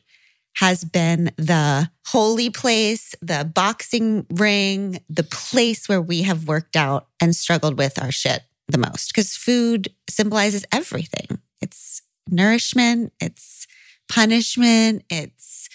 has 0.58 0.86
been 0.86 1.32
the 1.36 1.90
holy 2.08 2.50
place, 2.50 3.14
the 3.22 3.44
boxing 3.54 4.26
ring, 4.30 5.00
the 5.10 5.24
place 5.24 5.90
where 5.90 6.02
we 6.02 6.22
have 6.22 6.48
worked 6.48 6.78
out 6.78 7.08
and 7.20 7.36
struggled 7.36 7.78
with 7.78 8.02
our 8.02 8.12
shit 8.14 8.44
the 8.68 8.78
most. 8.78 9.10
Because 9.10 9.36
food 9.36 9.94
symbolizes 10.10 10.66
everything 10.72 11.40
it's 11.62 12.02
nourishment, 12.30 13.14
it's 13.20 13.68
punishment, 14.10 15.04
it's 15.10 15.70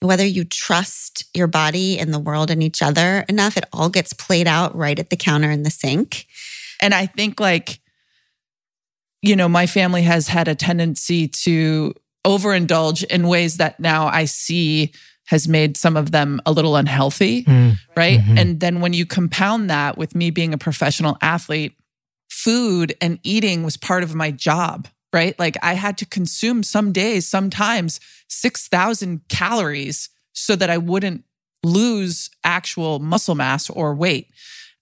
whether 0.00 0.26
you 0.26 0.44
trust 0.44 1.24
your 1.32 1.46
body 1.46 1.98
and 1.98 2.12
the 2.12 2.18
world 2.18 2.50
and 2.50 2.62
each 2.62 2.82
other 2.82 3.24
enough, 3.28 3.56
it 3.56 3.64
all 3.72 3.88
gets 3.88 4.12
played 4.12 4.46
out 4.46 4.74
right 4.76 4.98
at 4.98 5.10
the 5.10 5.16
counter 5.16 5.50
in 5.50 5.62
the 5.62 5.70
sink. 5.70 6.26
And 6.80 6.92
I 6.92 7.06
think 7.06 7.40
like, 7.40 7.80
you 9.22 9.36
know, 9.36 9.48
my 9.48 9.66
family 9.66 10.02
has 10.02 10.28
had 10.28 10.48
a 10.48 10.54
tendency 10.54 11.28
to 11.28 11.94
overindulge 12.26 13.04
in 13.04 13.28
ways 13.28 13.56
that 13.56 13.78
now 13.78 14.06
I 14.08 14.24
see 14.24 14.92
has 15.26 15.46
made 15.46 15.76
some 15.76 15.96
of 15.96 16.10
them 16.10 16.40
a 16.44 16.52
little 16.52 16.76
unhealthy. 16.76 17.44
Mm. 17.44 17.78
Right. 17.96 18.20
Mhm. 18.20 18.38
And 18.38 18.60
then 18.60 18.80
when 18.80 18.92
you 18.92 19.06
compound 19.06 19.70
that 19.70 19.96
with 19.96 20.14
me 20.14 20.30
being 20.30 20.52
a 20.52 20.58
professional 20.58 21.16
athlete, 21.22 21.74
food 22.42 22.94
and 23.00 23.18
eating 23.22 23.62
was 23.62 23.76
part 23.76 24.02
of 24.02 24.14
my 24.14 24.30
job. 24.30 24.88
Right. 25.12 25.38
Like 25.38 25.58
I 25.62 25.74
had 25.74 25.98
to 25.98 26.06
consume 26.06 26.62
some 26.62 26.90
days, 26.90 27.28
sometimes 27.28 28.00
6,000 28.28 29.28
calories 29.28 30.08
so 30.32 30.56
that 30.56 30.70
I 30.70 30.78
wouldn't 30.78 31.24
lose 31.62 32.30
actual 32.42 32.98
muscle 32.98 33.34
mass 33.34 33.68
or 33.68 33.94
weight. 33.94 34.28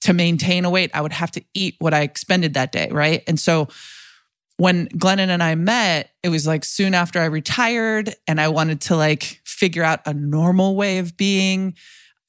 To 0.04 0.14
maintain 0.14 0.64
a 0.64 0.70
weight, 0.70 0.90
I 0.94 1.02
would 1.02 1.12
have 1.12 1.30
to 1.32 1.42
eat 1.52 1.74
what 1.78 1.92
I 1.92 2.00
expended 2.00 2.54
that 2.54 2.72
day. 2.72 2.88
Right. 2.90 3.22
And 3.26 3.38
so 3.38 3.68
when 4.56 4.88
Glennon 4.88 5.28
and 5.28 5.42
I 5.42 5.54
met, 5.56 6.10
it 6.22 6.30
was 6.30 6.46
like 6.46 6.64
soon 6.64 6.94
after 6.94 7.20
I 7.20 7.26
retired 7.26 8.14
and 8.26 8.40
I 8.40 8.48
wanted 8.48 8.80
to 8.82 8.96
like 8.96 9.40
figure 9.44 9.82
out 9.82 10.00
a 10.06 10.14
normal 10.14 10.76
way 10.76 10.98
of 10.98 11.16
being. 11.16 11.74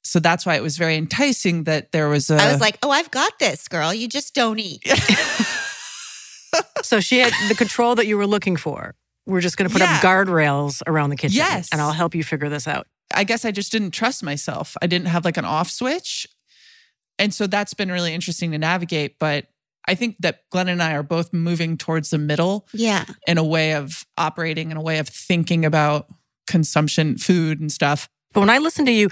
So 0.04 0.18
that's 0.20 0.44
why 0.44 0.56
it 0.56 0.62
was 0.62 0.76
very 0.76 0.96
enticing 0.96 1.64
that 1.64 1.92
there 1.92 2.08
was 2.08 2.28
a 2.30 2.34
I 2.36 2.50
was 2.52 2.60
like, 2.60 2.78
oh, 2.82 2.90
I've 2.90 3.10
got 3.10 3.38
this, 3.38 3.68
girl. 3.68 3.94
You 3.94 4.08
just 4.08 4.34
don't 4.34 4.58
eat. 4.58 4.82
So 6.82 7.00
she 7.00 7.20
had 7.20 7.32
the 7.48 7.54
control 7.54 7.94
that 7.94 8.06
you 8.06 8.18
were 8.18 8.26
looking 8.26 8.56
for. 8.56 8.94
We're 9.24 9.40
just 9.40 9.56
going 9.56 9.68
to 9.68 9.72
put 9.72 9.80
Yeah. 9.80 9.94
up 9.94 10.02
guardrails 10.02 10.82
around 10.86 11.10
the 11.10 11.16
kitchen. 11.16 11.36
Yes. 11.36 11.68
And 11.72 11.80
I'll 11.80 11.92
help 11.92 12.14
you 12.14 12.22
figure 12.24 12.48
this 12.50 12.66
out. 12.68 12.86
I 13.14 13.24
guess 13.24 13.44
I 13.44 13.52
just 13.52 13.72
didn't 13.72 13.92
trust 13.92 14.22
myself. 14.22 14.76
I 14.82 14.86
didn't 14.86 15.06
have 15.06 15.24
like 15.24 15.36
an 15.38 15.44
off 15.46 15.70
switch. 15.70 16.26
And 17.18 17.32
so 17.32 17.46
that's 17.46 17.72
been 17.72 17.90
really 17.90 18.12
interesting 18.12 18.50
to 18.50 18.58
navigate. 18.58 19.18
But 19.18 19.46
I 19.88 19.94
think 19.94 20.16
that 20.20 20.40
Glenn 20.50 20.68
and 20.68 20.82
I 20.82 20.92
are 20.94 21.02
both 21.02 21.32
moving 21.32 21.78
towards 21.78 22.10
the 22.10 22.18
middle 22.18 22.66
Yeah. 22.74 23.04
in 23.26 23.38
a 23.38 23.44
way 23.44 23.72
of 23.74 24.04
operating, 24.18 24.70
in 24.70 24.76
a 24.76 24.82
way 24.82 24.98
of 24.98 25.08
thinking 25.08 25.64
about 25.64 26.08
consumption, 26.46 27.16
food 27.16 27.60
and 27.60 27.72
stuff. 27.72 28.08
But 28.34 28.40
when 28.40 28.50
I 28.50 28.58
listen 28.58 28.84
to 28.86 28.92
you 28.92 29.08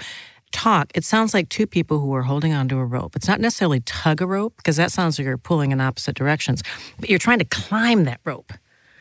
talk, 0.51 0.91
it 0.95 1.03
sounds 1.03 1.33
like 1.33 1.49
two 1.49 1.67
people 1.67 1.99
who 1.99 2.13
are 2.13 2.23
holding 2.23 2.53
onto 2.53 2.77
a 2.77 2.85
rope. 2.85 3.15
It's 3.15 3.27
not 3.27 3.39
necessarily 3.39 3.79
tug 3.81 4.21
a 4.21 4.25
rope, 4.25 4.55
because 4.57 4.77
that 4.77 4.91
sounds 4.91 5.17
like 5.17 5.25
you're 5.25 5.37
pulling 5.37 5.71
in 5.71 5.81
opposite 5.81 6.15
directions, 6.15 6.63
but 6.99 7.09
you're 7.09 7.19
trying 7.19 7.39
to 7.39 7.45
climb 7.45 8.03
that 8.05 8.19
rope, 8.25 8.53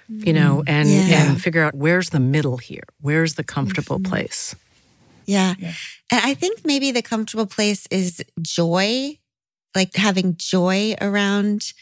you 0.08 0.32
know, 0.32 0.62
mm, 0.66 0.68
and, 0.68 0.88
Yeah. 0.88 1.30
and 1.30 1.40
figure 1.40 1.62
out 1.62 1.74
where's 1.74 2.10
the 2.10 2.20
middle 2.20 2.56
here? 2.56 2.84
Where's 3.00 3.34
the 3.34 3.44
comfortable 3.44 3.98
mm-hmm. 3.98 4.10
place? 4.10 4.54
Yeah. 5.26 5.54
Yeah. 5.58 5.74
And 6.10 6.20
I 6.24 6.34
think 6.34 6.64
maybe 6.64 6.90
the 6.90 7.02
comfortable 7.02 7.46
place 7.46 7.86
is 7.90 8.24
joy, 8.42 9.18
like 9.74 9.94
having 9.94 10.34
joy 10.36 10.96
around 11.00 11.72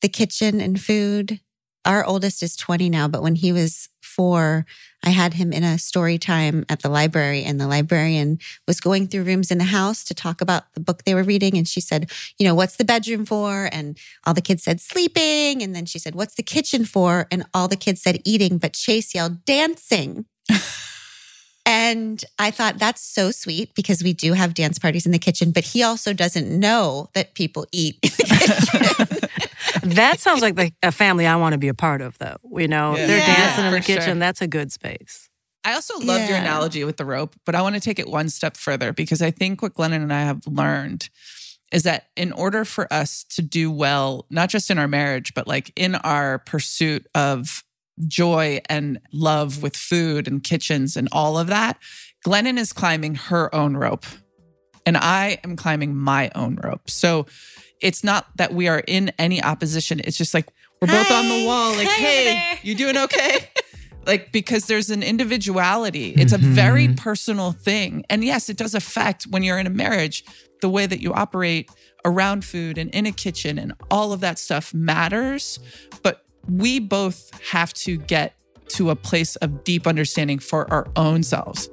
the 0.00 0.08
kitchen 0.08 0.60
and 0.60 0.80
food. 0.80 1.40
Our 1.84 2.04
oldest 2.04 2.42
is 2.42 2.56
20 2.56 2.88
now, 2.88 3.08
but 3.08 3.22
when 3.22 3.34
he 3.34 3.52
was 3.52 3.88
four, 4.18 4.66
I 5.04 5.10
had 5.10 5.34
him 5.34 5.52
in 5.52 5.62
a 5.62 5.78
story 5.78 6.18
time 6.18 6.66
at 6.68 6.82
the 6.82 6.88
library, 6.88 7.44
and 7.44 7.60
the 7.60 7.68
librarian 7.68 8.40
was 8.66 8.80
going 8.80 9.06
through 9.06 9.22
rooms 9.22 9.52
in 9.52 9.58
the 9.58 9.64
house 9.64 10.02
to 10.04 10.14
talk 10.14 10.40
about 10.40 10.74
the 10.74 10.80
book 10.80 11.04
they 11.04 11.14
were 11.14 11.22
reading. 11.22 11.56
And 11.56 11.68
she 11.68 11.80
said, 11.80 12.10
You 12.36 12.44
know, 12.44 12.54
what's 12.56 12.76
the 12.76 12.84
bedroom 12.84 13.24
for? 13.24 13.68
And 13.70 13.96
all 14.26 14.34
the 14.34 14.40
kids 14.40 14.64
said, 14.64 14.80
Sleeping. 14.80 15.62
And 15.62 15.72
then 15.72 15.86
she 15.86 16.00
said, 16.00 16.16
What's 16.16 16.34
the 16.34 16.42
kitchen 16.42 16.84
for? 16.84 17.28
And 17.30 17.46
all 17.54 17.68
the 17.68 17.76
kids 17.76 18.02
said, 18.02 18.20
Eating. 18.24 18.58
But 18.58 18.72
Chase 18.72 19.14
yelled, 19.14 19.44
Dancing. 19.44 20.26
And 21.70 22.24
I 22.38 22.50
thought 22.50 22.78
that's 22.78 23.02
so 23.02 23.30
sweet 23.30 23.74
because 23.74 24.02
we 24.02 24.14
do 24.14 24.32
have 24.32 24.54
dance 24.54 24.78
parties 24.78 25.04
in 25.04 25.12
the 25.12 25.18
kitchen, 25.18 25.50
but 25.50 25.64
he 25.64 25.82
also 25.82 26.14
doesn't 26.14 26.48
know 26.48 27.10
that 27.12 27.34
people 27.34 27.66
eat 27.72 27.98
in 28.02 28.08
the 28.16 29.06
kitchen. 29.06 29.17
That 29.94 30.20
sounds 30.20 30.40
like 30.42 30.54
the, 30.56 30.72
a 30.82 30.92
family 30.92 31.26
I 31.26 31.36
want 31.36 31.52
to 31.54 31.58
be 31.58 31.68
a 31.68 31.74
part 31.74 32.00
of, 32.00 32.18
though. 32.18 32.36
You 32.56 32.68
know, 32.68 32.96
Yeah. 32.96 33.06
they're 33.06 33.18
Yeah. 33.18 33.26
dancing 33.36 33.64
in 33.66 33.70
For 33.72 33.78
the 33.78 33.84
kitchen. 33.84 34.02
sure. 34.04 34.14
That's 34.16 34.40
a 34.42 34.46
good 34.46 34.72
space. 34.72 35.28
I 35.64 35.74
also 35.74 35.98
loved 35.98 36.28
your 36.28 36.38
analogy 36.38 36.84
with 36.84 36.96
the 36.96 37.04
rope, 37.04 37.34
but 37.44 37.54
I 37.54 37.62
want 37.62 37.74
to 37.74 37.80
take 37.80 37.98
it 37.98 38.08
one 38.08 38.28
step 38.30 38.56
further 38.56 38.92
because 38.92 39.20
I 39.20 39.30
think 39.30 39.60
what 39.60 39.74
Glennon 39.74 40.02
and 40.02 40.12
I 40.12 40.22
have 40.22 40.46
learned 40.46 41.10
is 41.72 41.82
that 41.82 42.06
in 42.16 42.32
order 42.32 42.64
for 42.64 42.90
us 42.92 43.24
to 43.30 43.42
do 43.42 43.70
well, 43.70 44.24
not 44.30 44.48
just 44.48 44.70
in 44.70 44.78
our 44.78 44.88
marriage, 44.88 45.34
but 45.34 45.46
like 45.46 45.70
in 45.76 45.94
our 45.96 46.38
pursuit 46.38 47.06
of 47.14 47.62
joy 48.06 48.60
and 48.70 49.00
love 49.12 49.62
with 49.62 49.76
food 49.76 50.26
and 50.28 50.42
kitchens 50.42 50.96
and 50.96 51.08
all 51.12 51.36
of 51.36 51.48
that, 51.48 51.76
Glennon 52.26 52.56
is 52.58 52.72
climbing 52.72 53.16
her 53.16 53.54
own 53.54 53.76
rope 53.76 54.06
and 54.86 54.96
I 54.96 55.38
am 55.44 55.56
climbing 55.56 55.94
my 55.94 56.30
own 56.34 56.58
rope. 56.64 56.88
So 56.88 57.26
it's 57.80 58.02
not 58.02 58.26
that 58.36 58.52
we 58.52 58.68
are 58.68 58.82
in 58.86 59.12
any 59.18 59.42
opposition. 59.42 60.00
It's 60.00 60.16
just 60.16 60.34
like 60.34 60.48
we're 60.80 60.88
both 60.88 61.10
on 61.10 61.28
the 61.28 61.44
wall, 61.44 61.74
like, 61.74 61.88
Hi 61.88 61.94
hey, 61.94 62.24
there." 62.24 62.58
you 62.62 62.74
doing 62.74 62.96
okay? 62.96 63.50
like, 64.06 64.30
because 64.30 64.66
there's 64.66 64.90
an 64.90 65.02
individuality. 65.02 66.14
It's 66.16 66.32
a 66.32 66.38
mm-hmm. 66.38 66.52
very 66.52 66.88
personal 66.88 67.52
thing. 67.52 68.04
And 68.08 68.22
yes, 68.22 68.48
it 68.48 68.56
does 68.56 68.74
affect 68.74 69.24
when 69.24 69.42
you're 69.42 69.58
in 69.58 69.66
a 69.66 69.70
marriage, 69.70 70.24
the 70.60 70.68
way 70.68 70.86
that 70.86 71.00
you 71.00 71.12
operate 71.12 71.70
around 72.04 72.44
food 72.44 72.78
and 72.78 72.90
in 72.90 73.06
a 73.06 73.12
kitchen 73.12 73.58
and 73.58 73.72
all 73.90 74.12
of 74.12 74.20
that 74.20 74.38
stuff 74.38 74.72
matters. 74.72 75.58
But 76.02 76.24
we 76.48 76.78
both 76.78 77.30
have 77.50 77.74
to 77.74 77.98
get 77.98 78.34
to 78.68 78.90
a 78.90 78.96
place 78.96 79.36
of 79.36 79.64
deep 79.64 79.86
understanding 79.86 80.38
for 80.38 80.70
our 80.72 80.86
own 80.94 81.22
selves. 81.22 81.68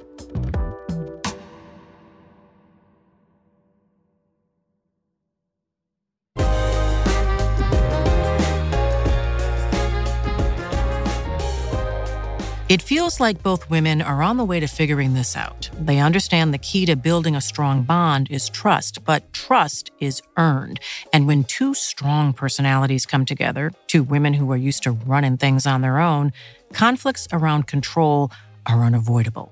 It 12.68 12.82
feels 12.82 13.20
like 13.20 13.44
both 13.44 13.70
women 13.70 14.02
are 14.02 14.24
on 14.24 14.38
the 14.38 14.44
way 14.44 14.60
to 14.60 14.66
figuring 14.66 15.14
this 15.14 15.36
out. 15.36 15.70
They 15.80 16.00
understand 16.00 16.52
the 16.52 16.58
key 16.58 16.88
to 16.88 16.96
building 16.96 17.36
a 17.36 17.42
strong 17.42 17.84
bond 17.84 18.32
is 18.32 18.50
trust, 18.50 19.04
but 19.06 19.32
trust 19.34 19.92
is 20.00 20.24
earned. 20.36 20.80
And 21.14 21.28
when 21.28 21.44
two 21.44 21.76
strong 21.76 22.34
personalities 22.34 23.06
come 23.06 23.24
together, 23.24 23.72
two 23.86 24.02
women 24.02 24.34
who 24.34 24.52
are 24.52 24.58
used 24.58 24.82
to 24.84 24.94
running 24.94 25.38
things 25.38 25.68
on 25.68 25.82
their 25.82 26.00
own, 26.00 26.34
conflicts 26.74 27.28
around 27.32 27.68
control 27.68 28.32
are 28.66 28.84
unavoidable. 28.84 29.52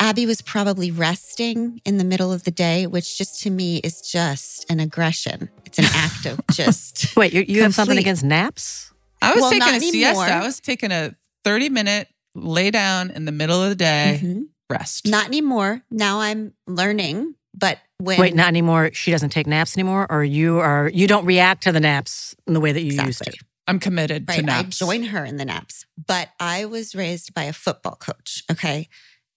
Abby 0.00 0.26
was 0.26 0.42
probably 0.42 0.90
resting 0.90 1.80
in 1.84 1.98
the 1.98 2.04
middle 2.04 2.32
of 2.32 2.42
the 2.42 2.50
day, 2.50 2.84
which 2.84 3.16
just 3.16 3.40
to 3.42 3.50
me 3.50 3.76
is 3.84 4.00
just 4.00 4.68
an 4.68 4.80
aggression. 4.80 5.50
It's 5.66 5.78
an 5.78 5.84
act 5.92 6.26
of 6.26 6.40
just. 6.50 7.16
Wait, 7.16 7.32
you, 7.32 7.44
you 7.46 7.62
have 7.62 7.76
something 7.76 7.96
against 7.98 8.24
naps? 8.24 8.92
I 9.22 9.34
was 9.34 9.42
Well, 9.42 9.50
taking 9.52 9.66
not 9.68 9.76
a 9.76 9.80
siesta. 9.80 10.34
I 10.34 10.42
was 10.42 10.58
taking 10.58 10.90
a 10.90 11.14
30 11.44 11.68
minute 11.68 12.08
lay 12.34 12.70
down 12.70 13.10
in 13.10 13.24
the 13.24 13.32
middle 13.32 13.62
of 13.62 13.68
the 13.70 13.74
day, 13.74 14.20
Mhm. 14.22 14.48
rest. 14.68 15.06
Not 15.06 15.26
anymore. 15.26 15.82
Now 15.90 16.20
I'm 16.20 16.54
learning, 16.66 17.34
but 17.54 17.78
when. 17.98 18.18
Wait, 18.20 18.34
not 18.34 18.48
anymore. 18.48 18.90
She 18.92 19.10
doesn't 19.10 19.30
take 19.30 19.46
naps 19.46 19.76
anymore, 19.76 20.06
or 20.10 20.22
you 20.24 20.58
are 20.58 20.88
you 20.92 21.06
don't 21.06 21.24
react 21.24 21.62
to 21.64 21.72
the 21.72 21.80
naps 21.80 22.34
in 22.46 22.54
the 22.54 22.60
way 22.60 22.72
that 22.72 22.82
you 22.82 22.92
used 23.04 23.22
to. 23.24 23.32
I'm 23.66 23.78
committed 23.78 24.26
to 24.26 24.34
Right. 24.42 24.48
I 24.48 24.62
join 24.64 25.04
her 25.04 25.24
in 25.24 25.36
the 25.36 25.44
naps. 25.44 25.84
But 25.96 26.30
I 26.40 26.64
was 26.64 26.94
raised 26.94 27.34
by 27.34 27.44
a 27.44 27.52
football 27.52 27.94
coach. 27.94 28.42
Okay. 28.50 28.88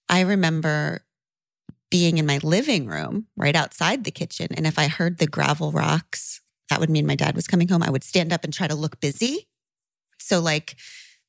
I 0.08 0.20
remember 0.20 1.04
being 1.90 2.18
in 2.18 2.26
my 2.26 2.38
living 2.42 2.86
room 2.86 3.26
right 3.36 3.54
outside 3.54 4.02
the 4.02 4.10
kitchen. 4.10 4.48
And 4.56 4.66
if 4.66 4.76
I 4.78 4.88
heard 4.88 5.18
the 5.18 5.28
gravel 5.28 5.70
rocks, 5.70 6.40
that 6.68 6.80
would 6.80 6.90
mean 6.90 7.06
my 7.06 7.14
dad 7.14 7.36
was 7.36 7.46
coming 7.46 7.68
home. 7.68 7.82
I 7.84 7.90
would 7.90 8.02
stand 8.02 8.32
up 8.32 8.42
and 8.42 8.52
try 8.52 8.66
to 8.66 8.74
look 8.74 8.98
busy. 8.98 9.46
So, 10.18 10.40
like, 10.40 10.74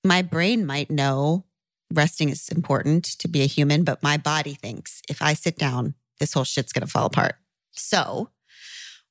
my 0.04 0.24
brain 0.24 0.66
might 0.66 0.90
know 0.90 1.46
resting 1.94 2.30
is 2.30 2.50
important 2.50 3.06
to 3.20 3.28
be 3.28 3.42
a 3.42 3.48
human, 3.48 3.84
but 3.84 4.04
my 4.04 4.18
body 4.18 4.54
thinks 4.54 5.02
if 5.10 5.22
I 5.22 5.34
sit 5.34 5.58
down, 5.58 5.96
this 6.20 6.34
whole 6.34 6.44
shit's 6.44 6.74
going 6.74 6.86
to 6.86 6.92
fall 6.92 7.06
apart. 7.06 7.36
So, 7.72 8.30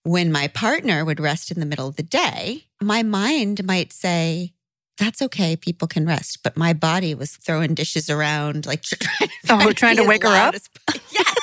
when 0.03 0.31
my 0.31 0.49
partner 0.49 1.05
would 1.05 1.21
rest 1.21 1.51
in 1.51 1.61
the 1.61 1.67
middle 1.67 1.89
of 1.89 1.97
the 1.97 2.03
day, 2.03 2.65
my 2.81 3.03
mind 3.03 3.65
might 3.65 3.93
say, 3.93 4.53
that's 4.99 5.23
okay. 5.23 5.57
People 5.57 5.89
can 5.89 6.07
rest. 6.07 6.43
But 6.43 6.57
my 6.57 6.73
body 6.73 7.15
was 7.15 7.37
throwing 7.37 7.75
dishes 7.75 8.09
around, 8.09 8.67
like 8.67 8.83
trying, 8.83 9.31
oh, 9.49 9.73
trying 9.73 9.97
to, 9.97 10.03
oh, 10.03 10.05
to 10.05 10.09
wake 10.09 10.23
her 10.23 10.29
up. 10.29 10.55
As, 10.55 10.69
yes. 11.11 11.35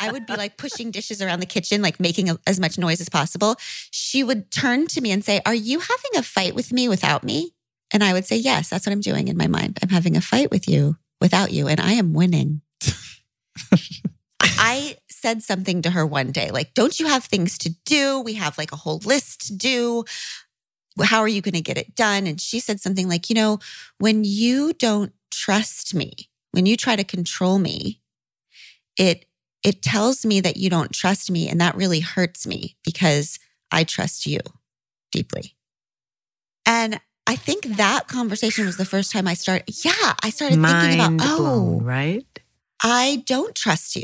I 0.00 0.10
would 0.10 0.26
be 0.26 0.34
like 0.36 0.56
pushing 0.56 0.90
dishes 0.90 1.20
around 1.20 1.40
the 1.40 1.46
kitchen, 1.46 1.82
like 1.82 2.00
making 2.00 2.30
a, 2.30 2.38
as 2.46 2.58
much 2.58 2.78
noise 2.78 3.00
as 3.00 3.08
possible. 3.08 3.56
She 3.90 4.24
would 4.24 4.50
turn 4.50 4.86
to 4.88 5.00
me 5.00 5.10
and 5.10 5.24
say, 5.24 5.40
Are 5.46 5.54
you 5.54 5.80
having 5.80 6.16
a 6.16 6.22
fight 6.22 6.54
with 6.54 6.72
me 6.72 6.88
without 6.88 7.22
me? 7.22 7.52
And 7.92 8.04
I 8.04 8.12
would 8.12 8.26
say, 8.26 8.36
Yes, 8.36 8.68
that's 8.68 8.86
what 8.86 8.92
I'm 8.92 9.00
doing 9.00 9.28
in 9.28 9.36
my 9.36 9.46
mind. 9.46 9.78
I'm 9.82 9.88
having 9.88 10.16
a 10.16 10.20
fight 10.20 10.50
with 10.50 10.68
you 10.68 10.96
without 11.20 11.52
you, 11.52 11.68
and 11.68 11.80
I 11.80 11.92
am 11.92 12.12
winning. 12.12 12.62
I 14.42 14.96
said 15.08 15.42
something 15.42 15.82
to 15.82 15.90
her 15.90 16.06
one 16.06 16.32
day, 16.32 16.50
like, 16.50 16.74
Don't 16.74 16.98
you 16.98 17.06
have 17.06 17.24
things 17.24 17.58
to 17.58 17.74
do? 17.84 18.20
We 18.20 18.34
have 18.34 18.58
like 18.58 18.72
a 18.72 18.76
whole 18.76 19.00
list 19.04 19.48
to 19.48 19.54
do. 19.54 20.04
How 21.00 21.20
are 21.20 21.28
you 21.28 21.40
going 21.40 21.54
to 21.54 21.60
get 21.60 21.78
it 21.78 21.94
done? 21.94 22.26
And 22.26 22.40
she 22.40 22.60
said 22.60 22.80
something 22.80 23.08
like, 23.08 23.28
You 23.28 23.34
know, 23.34 23.58
when 23.98 24.24
you 24.24 24.72
don't 24.72 25.12
trust 25.30 25.94
me, 25.94 26.30
when 26.52 26.66
you 26.66 26.76
try 26.76 26.96
to 26.96 27.04
control 27.04 27.58
me, 27.58 28.00
it 28.96 29.26
it 29.62 29.82
tells 29.82 30.24
me 30.24 30.40
that 30.40 30.56
you 30.56 30.70
don't 30.70 30.92
trust 30.92 31.30
me. 31.30 31.48
And 31.48 31.60
that 31.60 31.76
really 31.76 32.00
hurts 32.00 32.46
me 32.46 32.76
because 32.84 33.38
I 33.70 33.84
trust 33.84 34.26
you 34.26 34.40
deeply. 35.12 35.54
And 36.64 37.00
I 37.30 37.36
think 37.36 37.62
that 37.76 38.08
conversation 38.08 38.66
was 38.66 38.76
the 38.76 38.84
first 38.84 39.12
time 39.12 39.28
I 39.28 39.34
started. 39.34 39.72
Yeah, 39.84 40.14
I 40.20 40.30
started 40.30 40.58
Mind 40.58 40.94
thinking 40.94 41.00
about, 41.00 41.36
blown, 41.36 41.80
oh, 41.80 41.80
right? 41.80 42.26
I 42.82 43.22
don't 43.24 43.54
trust 43.54 43.94
you. 43.94 44.02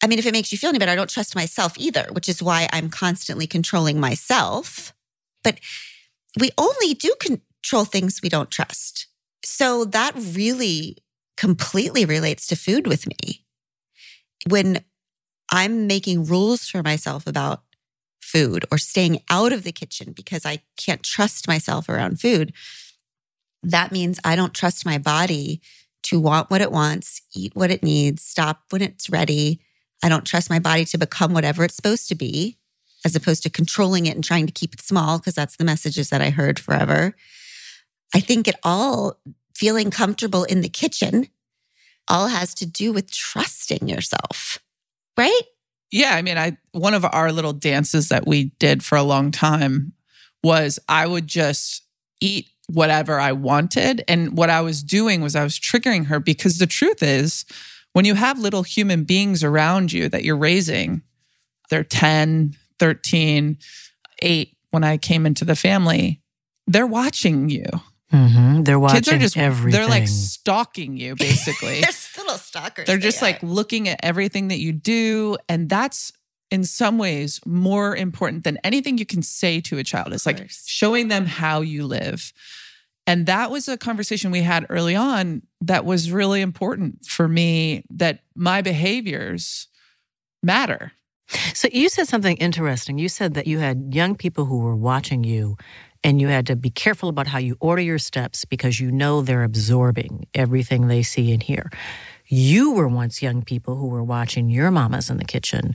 I 0.00 0.06
mean, 0.06 0.20
if 0.20 0.26
it 0.26 0.32
makes 0.32 0.52
you 0.52 0.58
feel 0.58 0.68
any 0.68 0.78
better, 0.78 0.92
I 0.92 0.94
don't 0.94 1.10
trust 1.10 1.34
myself 1.34 1.72
either, 1.76 2.06
which 2.12 2.28
is 2.28 2.40
why 2.40 2.68
I'm 2.72 2.88
constantly 2.88 3.48
controlling 3.48 3.98
myself. 3.98 4.94
But 5.42 5.58
we 6.38 6.52
only 6.56 6.94
do 6.94 7.16
control 7.18 7.84
things 7.84 8.20
we 8.22 8.28
don't 8.28 8.48
trust. 8.48 9.08
So 9.44 9.84
that 9.84 10.12
really 10.14 10.98
completely 11.36 12.04
relates 12.04 12.46
to 12.46 12.54
food 12.54 12.86
with 12.86 13.08
me. 13.08 13.44
When 14.48 14.84
I'm 15.50 15.88
making 15.88 16.26
rules 16.26 16.68
for 16.68 16.84
myself 16.84 17.26
about 17.26 17.64
food 18.26 18.64
or 18.70 18.78
staying 18.78 19.22
out 19.30 19.52
of 19.52 19.62
the 19.62 19.72
kitchen 19.72 20.12
because 20.12 20.44
I 20.44 20.62
can't 20.76 21.02
trust 21.02 21.48
myself 21.48 21.88
around 21.88 22.20
food, 22.20 22.52
that 23.62 23.92
means 23.92 24.20
I 24.24 24.36
don't 24.36 24.54
trust 24.54 24.84
my 24.84 24.98
body 24.98 25.60
to 26.04 26.20
want 26.20 26.50
what 26.50 26.60
it 26.60 26.70
wants, 26.70 27.22
eat 27.34 27.52
what 27.54 27.70
it 27.70 27.82
needs, 27.82 28.22
stop 28.22 28.64
when 28.70 28.82
it's 28.82 29.10
ready. 29.10 29.60
I 30.02 30.08
don't 30.08 30.26
trust 30.26 30.50
my 30.50 30.58
body 30.58 30.84
to 30.86 30.98
become 30.98 31.32
whatever 31.32 31.64
it's 31.64 31.76
supposed 31.76 32.08
to 32.08 32.14
be, 32.14 32.58
as 33.04 33.16
opposed 33.16 33.42
to 33.44 33.50
controlling 33.50 34.06
it 34.06 34.14
and 34.14 34.22
trying 34.22 34.46
to 34.46 34.52
keep 34.52 34.74
it 34.74 34.80
small, 34.80 35.18
because 35.18 35.34
that's 35.34 35.56
the 35.56 35.64
messages 35.64 36.10
that 36.10 36.20
I 36.20 36.30
heard 36.30 36.58
forever. 36.58 37.14
I 38.14 38.20
think 38.20 38.46
it 38.46 38.56
all 38.62 39.18
feeling 39.54 39.90
comfortable 39.90 40.44
in 40.44 40.60
the 40.60 40.68
kitchen 40.68 41.28
all 42.08 42.28
has 42.28 42.54
to 42.54 42.66
do 42.66 42.92
with 42.92 43.10
trusting 43.10 43.88
yourself, 43.88 44.60
right? 45.16 45.42
Yeah, 45.90 46.14
I 46.14 46.22
mean, 46.22 46.36
I 46.36 46.56
one 46.72 46.94
of 46.94 47.04
our 47.04 47.32
little 47.32 47.52
dances 47.52 48.08
that 48.08 48.26
we 48.26 48.52
did 48.58 48.84
for 48.84 48.96
a 48.96 49.02
long 49.02 49.30
time 49.30 49.92
was 50.42 50.78
I 50.88 51.06
would 51.06 51.26
just 51.26 51.82
eat 52.20 52.48
whatever 52.68 53.20
I 53.20 53.32
wanted 53.32 54.02
and 54.08 54.36
what 54.36 54.50
I 54.50 54.60
was 54.60 54.82
doing 54.82 55.20
was 55.20 55.36
I 55.36 55.44
was 55.44 55.58
triggering 55.58 56.06
her 56.06 56.18
because 56.18 56.58
the 56.58 56.66
truth 56.66 57.02
is 57.02 57.44
when 57.92 58.04
you 58.04 58.14
have 58.14 58.38
little 58.38 58.62
human 58.62 59.04
beings 59.04 59.44
around 59.44 59.92
you 59.92 60.08
that 60.08 60.24
you're 60.24 60.36
raising, 60.36 61.02
they're 61.70 61.84
10, 61.84 62.56
13, 62.78 63.58
8 64.20 64.56
when 64.70 64.84
I 64.84 64.96
came 64.98 65.24
into 65.24 65.44
the 65.44 65.56
family, 65.56 66.20
they're 66.66 66.86
watching 66.86 67.48
you. 67.48 67.64
Mm-hmm. 68.12 68.62
They're 68.62 68.78
watching 68.78 68.96
Kids 68.96 69.08
are 69.08 69.18
just 69.18 69.36
everything. 69.36 69.80
they're 69.80 69.90
like 69.90 70.08
stalking 70.08 70.96
you 70.96 71.16
basically. 71.18 71.80
They're 71.80 71.92
little 72.18 72.38
stalkers. 72.38 72.86
They're 72.86 72.98
just 72.98 73.20
they 73.20 73.26
like 73.26 73.42
looking 73.42 73.88
at 73.88 74.00
everything 74.02 74.48
that 74.48 74.58
you 74.58 74.72
do. 74.72 75.36
And 75.48 75.68
that's 75.68 76.12
in 76.50 76.64
some 76.64 76.98
ways 76.98 77.40
more 77.44 77.96
important 77.96 78.44
than 78.44 78.58
anything 78.62 78.98
you 78.98 79.06
can 79.06 79.22
say 79.22 79.60
to 79.62 79.78
a 79.78 79.84
child. 79.84 80.12
It's 80.12 80.26
like 80.26 80.48
showing 80.48 81.08
them 81.08 81.26
how 81.26 81.60
you 81.60 81.86
live. 81.86 82.32
And 83.06 83.26
that 83.26 83.50
was 83.50 83.68
a 83.68 83.76
conversation 83.76 84.30
we 84.30 84.42
had 84.42 84.66
early 84.68 84.96
on 84.96 85.42
that 85.60 85.84
was 85.84 86.10
really 86.10 86.40
important 86.40 87.04
for 87.04 87.28
me 87.28 87.84
that 87.90 88.20
my 88.34 88.62
behaviors 88.62 89.68
matter. 90.42 90.92
So 91.54 91.68
you 91.72 91.88
said 91.88 92.08
something 92.08 92.36
interesting. 92.36 92.98
You 92.98 93.08
said 93.08 93.34
that 93.34 93.46
you 93.46 93.58
had 93.58 93.94
young 93.94 94.14
people 94.14 94.44
who 94.44 94.60
were 94.60 94.76
watching 94.76 95.24
you 95.24 95.56
and 96.04 96.20
you 96.20 96.28
had 96.28 96.46
to 96.46 96.56
be 96.56 96.70
careful 96.70 97.08
about 97.08 97.26
how 97.26 97.38
you 97.38 97.56
order 97.60 97.82
your 97.82 97.98
steps 97.98 98.44
because 98.44 98.78
you 98.78 98.92
know 98.92 99.22
they're 99.22 99.42
absorbing 99.42 100.26
everything 100.34 100.86
they 100.86 101.02
see 101.02 101.32
and 101.32 101.42
hear. 101.42 101.70
You 102.28 102.72
were 102.72 102.88
once 102.88 103.22
young 103.22 103.42
people 103.42 103.76
who 103.76 103.88
were 103.88 104.04
watching 104.04 104.48
your 104.48 104.70
mamas 104.70 105.10
in 105.10 105.16
the 105.16 105.24
kitchen. 105.24 105.74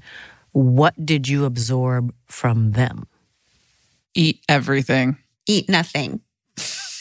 What 0.52 1.06
did 1.06 1.28
you 1.28 1.46
absorb 1.46 2.14
from 2.28 2.72
them? 2.72 3.08
Eat 4.14 4.42
everything. 4.50 5.18
eat 5.48 5.70
nothing. 5.70 6.22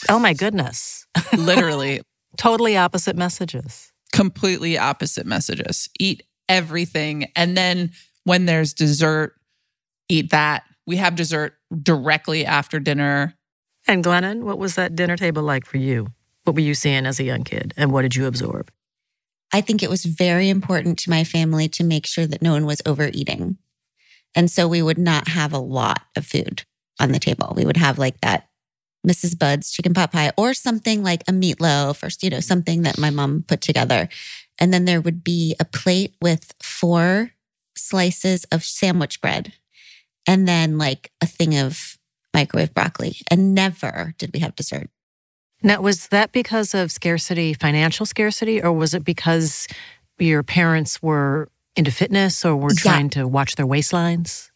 Oh 0.09 0.19
my 0.19 0.33
goodness. 0.33 1.05
Literally, 1.37 2.01
totally 2.37 2.75
opposite 2.77 3.15
messages. 3.15 3.91
completely 4.13 4.77
opposite 4.77 5.25
messages. 5.25 5.89
Eat 5.99 6.23
everything. 6.49 7.27
And 7.35 7.55
then 7.55 7.91
when 8.23 8.45
there's 8.45 8.73
dessert, 8.73 9.35
eat 10.09 10.31
that. 10.31 10.63
We 10.85 10.97
have 10.97 11.15
dessert 11.15 11.53
directly 11.81 12.45
after 12.45 12.79
dinner. 12.79 13.35
And 13.87 14.03
Glennon, 14.03 14.43
what 14.43 14.59
was 14.59 14.75
that 14.75 14.95
dinner 14.95 15.17
table 15.17 15.43
like 15.43 15.65
for 15.65 15.77
you? 15.77 16.07
What 16.43 16.55
were 16.55 16.61
you 16.61 16.73
seeing 16.73 17.05
as 17.05 17.19
a 17.19 17.23
young 17.23 17.43
kid 17.43 17.73
and 17.77 17.91
what 17.91 18.01
did 18.01 18.15
you 18.15 18.25
absorb? 18.25 18.71
I 19.53 19.61
think 19.61 19.83
it 19.83 19.89
was 19.89 20.05
very 20.05 20.49
important 20.49 20.97
to 20.99 21.09
my 21.09 21.23
family 21.23 21.67
to 21.69 21.83
make 21.83 22.05
sure 22.05 22.25
that 22.25 22.41
no 22.41 22.53
one 22.53 22.65
was 22.65 22.81
overeating. 22.85 23.57
And 24.33 24.49
so 24.49 24.67
we 24.67 24.81
would 24.81 24.97
not 24.97 25.27
have 25.27 25.51
a 25.51 25.59
lot 25.59 26.03
of 26.15 26.25
food 26.25 26.63
on 26.99 27.11
the 27.11 27.19
table. 27.19 27.53
We 27.55 27.65
would 27.65 27.77
have 27.77 27.99
like 27.99 28.21
that 28.21 28.47
Mrs. 29.05 29.37
Budd's 29.37 29.71
chicken 29.71 29.93
pot 29.93 30.11
pie 30.11 30.31
or 30.37 30.53
something 30.53 31.03
like 31.03 31.23
a 31.27 31.31
meatloaf 31.31 32.03
or, 32.03 32.09
you 32.21 32.29
know, 32.29 32.39
something 32.39 32.83
that 32.83 32.97
my 32.97 33.09
mom 33.09 33.43
put 33.47 33.61
together. 33.61 34.07
And 34.59 34.73
then 34.73 34.85
there 34.85 35.01
would 35.01 35.23
be 35.23 35.55
a 35.59 35.65
plate 35.65 36.15
with 36.21 36.53
four 36.61 37.31
slices 37.81 38.45
of 38.51 38.63
sandwich 38.63 39.21
bread 39.21 39.53
and 40.27 40.47
then 40.47 40.77
like 40.77 41.11
a 41.21 41.25
thing 41.25 41.57
of 41.57 41.97
microwave 42.33 42.73
broccoli. 42.73 43.17
And 43.29 43.53
never 43.53 44.13
did 44.17 44.31
we 44.33 44.39
have 44.39 44.55
dessert. 44.55 44.89
Now, 45.63 45.81
was 45.81 46.07
that 46.07 46.31
because 46.31 46.73
of 46.73 46.91
scarcity, 46.91 47.53
financial 47.53 48.05
scarcity, 48.05 48.61
or 48.63 48.71
was 48.71 48.93
it 48.93 49.03
because 49.03 49.67
your 50.17 50.41
parents 50.43 51.01
were 51.03 51.49
into 51.75 51.91
fitness 51.91 52.43
or 52.45 52.55
were 52.55 52.71
Yeah. 52.73 52.81
trying 52.81 53.09
to 53.11 53.27
watch 53.27 53.55
their 53.55 53.67
waistlines? 53.67 54.49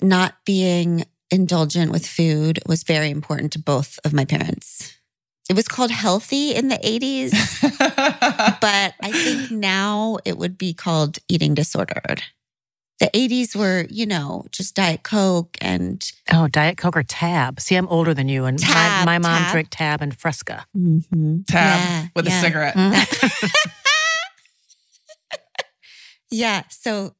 Not 0.00 0.36
being 0.46 1.04
indulgent 1.30 1.92
with 1.92 2.06
food 2.06 2.58
was 2.66 2.82
very 2.84 3.10
important 3.10 3.52
to 3.52 3.58
both 3.58 3.98
of 4.04 4.12
my 4.12 4.24
parents. 4.24 4.94
It 5.50 5.56
was 5.56 5.68
called 5.68 5.90
healthy 5.90 6.54
in 6.54 6.68
the 6.68 6.78
80s, 6.78 7.32
but 8.60 8.94
I 9.02 9.12
think 9.12 9.50
now 9.50 10.18
it 10.24 10.38
would 10.38 10.56
be 10.56 10.72
called 10.72 11.18
eating 11.28 11.54
disordered. 11.54 12.22
The 13.00 13.08
80s 13.14 13.56
were, 13.56 13.86
you 13.88 14.04
know, 14.04 14.44
just 14.50 14.74
Diet 14.74 15.02
Coke 15.02 15.56
and 15.60 16.06
Oh, 16.30 16.48
Diet 16.48 16.76
Coke 16.76 16.96
or 16.98 17.02
Tab. 17.02 17.58
See, 17.58 17.74
I'm 17.74 17.88
older 17.88 18.12
than 18.12 18.28
you, 18.28 18.44
and 18.44 18.58
Tab, 18.58 19.06
my, 19.06 19.18
my 19.18 19.28
mom 19.28 19.42
Tab. 19.44 19.52
drank 19.52 19.68
Tab 19.70 20.02
and 20.02 20.14
Fresca. 20.16 20.66
Mhm. 20.76 21.46
Tab 21.46 21.78
Yeah, 21.80 22.06
with 22.14 22.26
yeah. 22.28 22.38
a 22.38 22.40
cigarette. 22.42 22.74
Yeah. 26.30 26.62
So 26.70 27.14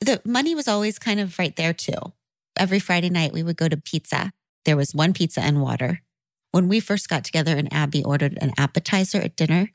the 0.00 0.20
money 0.24 0.54
was 0.54 0.68
always 0.68 0.98
kind 0.98 1.18
of 1.18 1.38
right 1.38 1.56
there 1.56 1.72
too. 1.72 1.96
Every 2.58 2.78
Friday 2.78 3.08
night 3.08 3.32
we 3.32 3.42
would 3.42 3.56
go 3.56 3.68
to 3.68 3.76
pizza. 3.78 4.32
There 4.66 4.76
was 4.76 4.94
one 4.94 5.12
pizza 5.14 5.40
and 5.40 5.62
water. 5.62 6.02
When 6.50 6.68
we 6.68 6.78
first 6.80 7.08
got 7.08 7.24
together 7.24 7.56
and 7.56 7.72
Abby 7.72 8.04
ordered 8.04 8.36
an 8.40 8.52
appetizer 8.58 9.18
at 9.18 9.36
dinner, 9.36 9.70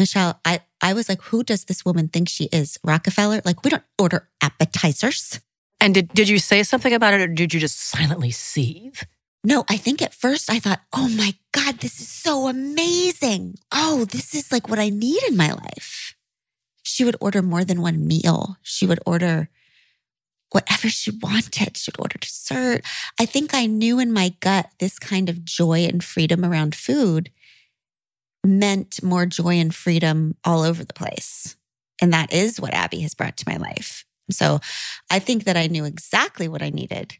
Michele, 0.00 0.40
I, 0.46 0.60
I 0.80 0.94
was 0.94 1.08
like, 1.08 1.20
who 1.22 1.44
does 1.44 1.66
this 1.66 1.84
woman 1.84 2.08
think 2.08 2.28
she 2.28 2.44
is? 2.46 2.78
Rockefeller? 2.82 3.42
Like, 3.44 3.62
we 3.62 3.70
don't 3.70 3.84
order 3.98 4.28
appetizers. 4.40 5.40
And 5.78 5.94
did, 5.94 6.08
did 6.08 6.28
you 6.28 6.38
say 6.38 6.62
something 6.62 6.92
about 6.92 7.14
it 7.14 7.20
or 7.20 7.26
did 7.28 7.52
you 7.54 7.60
just 7.60 7.78
silently 7.78 8.30
seethe? 8.30 9.02
No, 9.44 9.64
I 9.68 9.76
think 9.76 10.02
at 10.02 10.14
first 10.14 10.50
I 10.50 10.58
thought, 10.58 10.80
oh 10.94 11.08
my 11.08 11.34
God, 11.52 11.78
this 11.78 12.00
is 12.00 12.08
so 12.08 12.48
amazing. 12.48 13.56
Oh, 13.72 14.06
this 14.06 14.34
is 14.34 14.50
like 14.50 14.68
what 14.68 14.78
I 14.78 14.88
need 14.88 15.22
in 15.24 15.36
my 15.36 15.52
life. 15.52 16.14
she 16.82 17.04
would 17.04 17.16
order 17.20 17.42
more 17.42 17.64
than 17.64 17.82
one 17.82 18.06
meal. 18.06 18.56
She 18.62 18.86
would 18.86 19.00
order 19.06 19.48
whatever 20.50 20.88
she 20.88 21.10
wanted. 21.10 21.76
She 21.76 21.90
would 21.90 22.00
order 22.00 22.18
dessert. 22.18 22.82
I 23.18 23.26
think 23.26 23.54
I 23.54 23.66
knew 23.66 23.98
in 23.98 24.12
my 24.12 24.34
gut 24.40 24.70
this 24.78 24.98
kind 24.98 25.28
of 25.28 25.44
joy 25.44 25.80
and 25.84 26.02
freedom 26.02 26.44
around 26.44 26.74
food 26.74 27.30
meant 28.44 29.02
more 29.02 29.26
joy 29.26 29.54
and 29.54 29.74
freedom 29.74 30.36
all 30.44 30.62
over 30.62 30.84
the 30.84 30.94
place. 30.94 31.56
And 32.00 32.12
that 32.12 32.32
is 32.32 32.60
what 32.60 32.74
Abby 32.74 33.00
has 33.00 33.14
brought 33.14 33.36
to 33.38 33.48
my 33.48 33.56
life. 33.56 34.04
So 34.30 34.60
I 35.10 35.18
think 35.18 35.44
that 35.44 35.56
I 35.56 35.66
knew 35.66 35.84
exactly 35.84 36.48
what 36.48 36.62
I 36.62 36.70
needed 36.70 37.16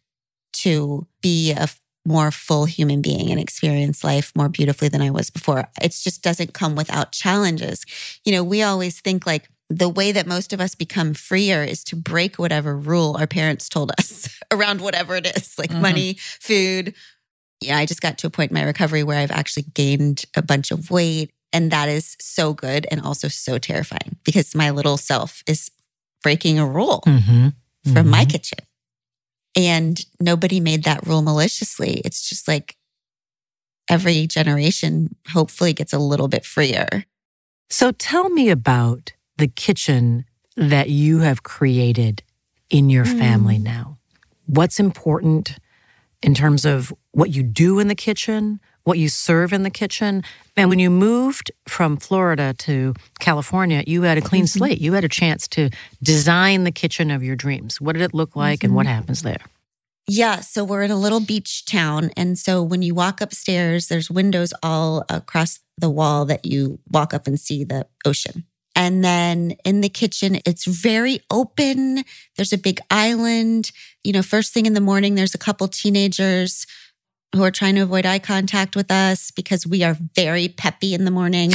to 0.54 1.06
be 1.22 1.52
a 1.52 1.68
more 2.06 2.30
full 2.30 2.64
human 2.64 3.02
being 3.02 3.30
and 3.30 3.38
experience 3.38 4.02
life 4.02 4.32
more 4.34 4.48
beautifully 4.48 4.88
than 4.88 5.02
I 5.02 5.10
was 5.10 5.30
before. 5.30 5.68
It 5.80 5.90
just 5.90 6.22
doesn't 6.22 6.54
come 6.54 6.74
without 6.74 7.12
challenges. 7.12 7.84
You 8.24 8.32
know, 8.32 8.42
we 8.42 8.62
always 8.62 9.00
think 9.00 9.26
like 9.26 9.48
the 9.68 9.88
way 9.88 10.10
that 10.10 10.26
most 10.26 10.52
of 10.52 10.60
us 10.60 10.74
become 10.74 11.14
freer 11.14 11.62
is 11.62 11.84
to 11.84 11.96
break 11.96 12.38
whatever 12.38 12.76
rule 12.76 13.16
our 13.18 13.26
parents 13.26 13.68
told 13.68 13.92
us 13.98 14.40
around 14.50 14.80
whatever 14.80 15.14
it 15.14 15.26
is, 15.26 15.58
like 15.58 15.70
mm-hmm. 15.70 15.82
money, 15.82 16.14
food. 16.18 16.94
Yeah, 17.60 17.76
I 17.76 17.86
just 17.86 18.00
got 18.00 18.18
to 18.18 18.26
a 18.26 18.30
point 18.30 18.50
in 18.50 18.54
my 18.54 18.62
recovery 18.62 19.02
where 19.02 19.18
I've 19.18 19.30
actually 19.30 19.64
gained 19.74 20.24
a 20.36 20.42
bunch 20.42 20.70
of 20.70 20.90
weight. 20.90 21.30
And 21.52 21.70
that 21.72 21.88
is 21.88 22.16
so 22.20 22.54
good 22.54 22.86
and 22.90 23.00
also 23.02 23.28
so 23.28 23.58
terrifying 23.58 24.16
because 24.24 24.54
my 24.54 24.70
little 24.70 24.96
self 24.96 25.42
is 25.46 25.70
breaking 26.22 26.58
a 26.58 26.66
rule 26.66 27.02
mm-hmm. 27.06 27.48
from 27.84 27.92
mm-hmm. 27.92 28.10
my 28.10 28.24
kitchen. 28.24 28.60
And 29.56 30.00
nobody 30.20 30.60
made 30.60 30.84
that 30.84 31.06
rule 31.06 31.22
maliciously. 31.22 32.02
It's 32.04 32.28
just 32.28 32.46
like 32.46 32.76
every 33.88 34.26
generation 34.28 35.16
hopefully 35.32 35.72
gets 35.72 35.92
a 35.92 35.98
little 35.98 36.28
bit 36.28 36.44
freer. 36.44 37.04
So 37.68 37.90
tell 37.90 38.30
me 38.30 38.48
about 38.48 39.12
the 39.36 39.48
kitchen 39.48 40.24
that 40.56 40.88
you 40.88 41.20
have 41.20 41.42
created 41.42 42.22
in 42.68 42.90
your 42.90 43.04
mm. 43.04 43.18
family 43.18 43.58
now. 43.58 43.98
What's 44.46 44.78
important 44.78 45.56
in 46.22 46.34
terms 46.34 46.64
of 46.64 46.92
what 47.12 47.30
you 47.30 47.42
do 47.42 47.78
in 47.78 47.88
the 47.88 47.94
kitchen, 47.94 48.60
what 48.84 48.98
you 48.98 49.08
serve 49.08 49.52
in 49.52 49.62
the 49.62 49.70
kitchen. 49.70 50.22
And 50.56 50.68
when 50.68 50.78
you 50.78 50.90
moved 50.90 51.50
from 51.66 51.96
Florida 51.96 52.54
to 52.58 52.94
California, 53.18 53.84
you 53.86 54.02
had 54.02 54.18
a 54.18 54.20
clean 54.20 54.44
mm-hmm. 54.44 54.58
slate. 54.58 54.80
You 54.80 54.92
had 54.94 55.04
a 55.04 55.08
chance 55.08 55.48
to 55.48 55.70
design 56.02 56.64
the 56.64 56.72
kitchen 56.72 57.10
of 57.10 57.22
your 57.22 57.36
dreams. 57.36 57.80
What 57.80 57.92
did 57.92 58.02
it 58.02 58.14
look 58.14 58.36
like 58.36 58.60
mm-hmm. 58.60 58.66
and 58.66 58.74
what 58.74 58.86
mm-hmm. 58.86 58.94
happens 58.94 59.22
there? 59.22 59.40
Yeah, 60.08 60.40
so 60.40 60.64
we're 60.64 60.82
in 60.82 60.90
a 60.90 60.96
little 60.96 61.20
beach 61.20 61.64
town. 61.66 62.10
And 62.16 62.36
so 62.38 62.62
when 62.62 62.82
you 62.82 62.94
walk 62.94 63.20
upstairs, 63.20 63.88
there's 63.88 64.10
windows 64.10 64.52
all 64.62 65.04
across 65.08 65.60
the 65.78 65.90
wall 65.90 66.24
that 66.24 66.44
you 66.44 66.80
walk 66.90 67.14
up 67.14 67.26
and 67.26 67.38
see 67.38 67.64
the 67.64 67.86
ocean. 68.04 68.44
And 68.80 69.04
then 69.04 69.56
in 69.62 69.82
the 69.82 69.90
kitchen, 69.90 70.38
it's 70.46 70.64
very 70.64 71.20
open. 71.30 72.02
There's 72.36 72.54
a 72.54 72.56
big 72.56 72.80
island. 72.90 73.72
You 74.02 74.14
know, 74.14 74.22
first 74.22 74.54
thing 74.54 74.64
in 74.64 74.72
the 74.72 74.80
morning, 74.80 75.16
there's 75.16 75.34
a 75.34 75.38
couple 75.38 75.68
teenagers 75.68 76.66
who 77.34 77.42
are 77.42 77.50
trying 77.50 77.74
to 77.74 77.82
avoid 77.82 78.06
eye 78.06 78.18
contact 78.18 78.74
with 78.74 78.90
us 78.90 79.32
because 79.32 79.66
we 79.66 79.84
are 79.84 79.98
very 80.16 80.48
peppy 80.48 80.94
in 80.94 81.04
the 81.04 81.10
morning 81.10 81.52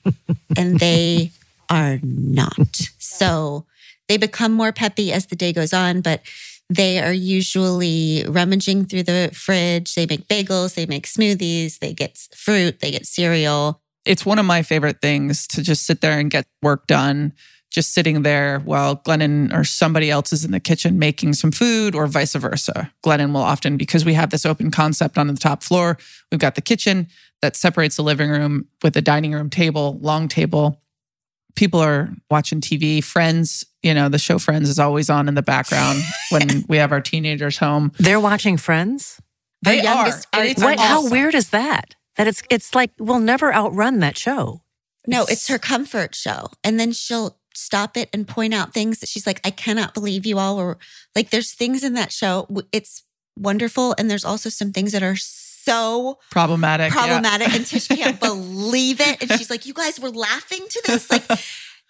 and 0.56 0.78
they 0.78 1.32
are 1.68 1.98
not. 2.04 2.76
So 3.00 3.66
they 4.06 4.16
become 4.16 4.52
more 4.52 4.70
peppy 4.70 5.12
as 5.12 5.26
the 5.26 5.34
day 5.34 5.52
goes 5.52 5.72
on, 5.72 6.02
but 6.02 6.22
they 6.68 7.00
are 7.00 7.12
usually 7.12 8.24
rummaging 8.28 8.84
through 8.84 9.02
the 9.02 9.32
fridge. 9.34 9.96
They 9.96 10.06
make 10.06 10.28
bagels, 10.28 10.76
they 10.76 10.86
make 10.86 11.08
smoothies, 11.08 11.80
they 11.80 11.94
get 11.94 12.16
fruit, 12.32 12.78
they 12.78 12.92
get 12.92 13.06
cereal. 13.06 13.82
It's 14.04 14.24
one 14.24 14.38
of 14.38 14.46
my 14.46 14.62
favorite 14.62 15.00
things 15.00 15.46
to 15.48 15.62
just 15.62 15.84
sit 15.84 16.00
there 16.00 16.18
and 16.18 16.30
get 16.30 16.46
work 16.62 16.86
done 16.86 17.32
just 17.70 17.92
sitting 17.92 18.22
there 18.22 18.58
while 18.60 18.96
Glennon 18.96 19.56
or 19.56 19.64
somebody 19.64 20.10
else 20.10 20.32
is 20.32 20.44
in 20.44 20.50
the 20.50 20.60
kitchen 20.60 20.98
making 20.98 21.34
some 21.34 21.52
food 21.52 21.94
or 21.94 22.06
vice 22.06 22.34
versa. 22.34 22.92
Glennon 23.04 23.32
will 23.32 23.42
often, 23.42 23.76
because 23.76 24.04
we 24.04 24.14
have 24.14 24.30
this 24.30 24.44
open 24.44 24.70
concept 24.70 25.16
on 25.16 25.28
the 25.28 25.34
top 25.34 25.62
floor, 25.62 25.96
we've 26.30 26.40
got 26.40 26.56
the 26.56 26.60
kitchen 26.60 27.06
that 27.42 27.56
separates 27.56 27.96
the 27.96 28.02
living 28.02 28.28
room 28.28 28.66
with 28.82 28.96
a 28.96 29.00
dining 29.00 29.32
room 29.32 29.48
table, 29.48 29.98
long 30.00 30.26
table. 30.28 30.82
People 31.54 31.80
are 31.80 32.10
watching 32.30 32.60
TV. 32.60 33.02
Friends, 33.02 33.64
you 33.82 33.94
know, 33.94 34.08
the 34.08 34.18
show 34.18 34.38
Friends 34.38 34.68
is 34.68 34.78
always 34.78 35.08
on 35.08 35.28
in 35.28 35.34
the 35.34 35.42
background 35.42 36.02
when 36.30 36.64
we 36.68 36.76
have 36.76 36.92
our 36.92 37.00
teenagers 37.00 37.58
home. 37.58 37.92
They're 37.98 38.20
watching 38.20 38.56
Friends? 38.56 39.20
They 39.62 39.86
are. 39.86 40.10
What, 40.58 40.80
how 40.80 41.08
weird 41.08 41.34
is 41.34 41.50
that? 41.50 41.94
That 42.20 42.28
it's 42.28 42.42
it's 42.50 42.74
like 42.74 42.90
we'll 42.98 43.18
never 43.18 43.50
outrun 43.54 44.00
that 44.00 44.18
show. 44.18 44.60
No, 45.06 45.24
it's 45.26 45.48
her 45.48 45.58
comfort 45.58 46.14
show. 46.14 46.48
And 46.62 46.78
then 46.78 46.92
she'll 46.92 47.38
stop 47.54 47.96
it 47.96 48.10
and 48.12 48.28
point 48.28 48.52
out 48.52 48.74
things 48.74 48.98
that 48.98 49.08
she's 49.08 49.26
like, 49.26 49.40
I 49.42 49.50
cannot 49.50 49.94
believe 49.94 50.26
you 50.26 50.38
all 50.38 50.58
were 50.58 50.76
like, 51.16 51.30
there's 51.30 51.54
things 51.54 51.82
in 51.82 51.94
that 51.94 52.12
show. 52.12 52.46
It's 52.72 53.04
wonderful. 53.38 53.94
And 53.96 54.10
there's 54.10 54.26
also 54.26 54.50
some 54.50 54.70
things 54.70 54.92
that 54.92 55.02
are 55.02 55.16
so 55.16 56.18
problematic. 56.30 56.92
Problematic. 56.92 57.48
Yeah. 57.48 57.56
And 57.56 57.66
Tish 57.66 57.88
can't 57.88 58.20
believe 58.28 59.00
it. 59.00 59.22
And 59.22 59.30
she's 59.38 59.48
like, 59.48 59.64
You 59.64 59.72
guys 59.72 59.98
were 59.98 60.10
laughing 60.10 60.66
to 60.68 60.82
this. 60.88 61.10
Like, 61.10 61.24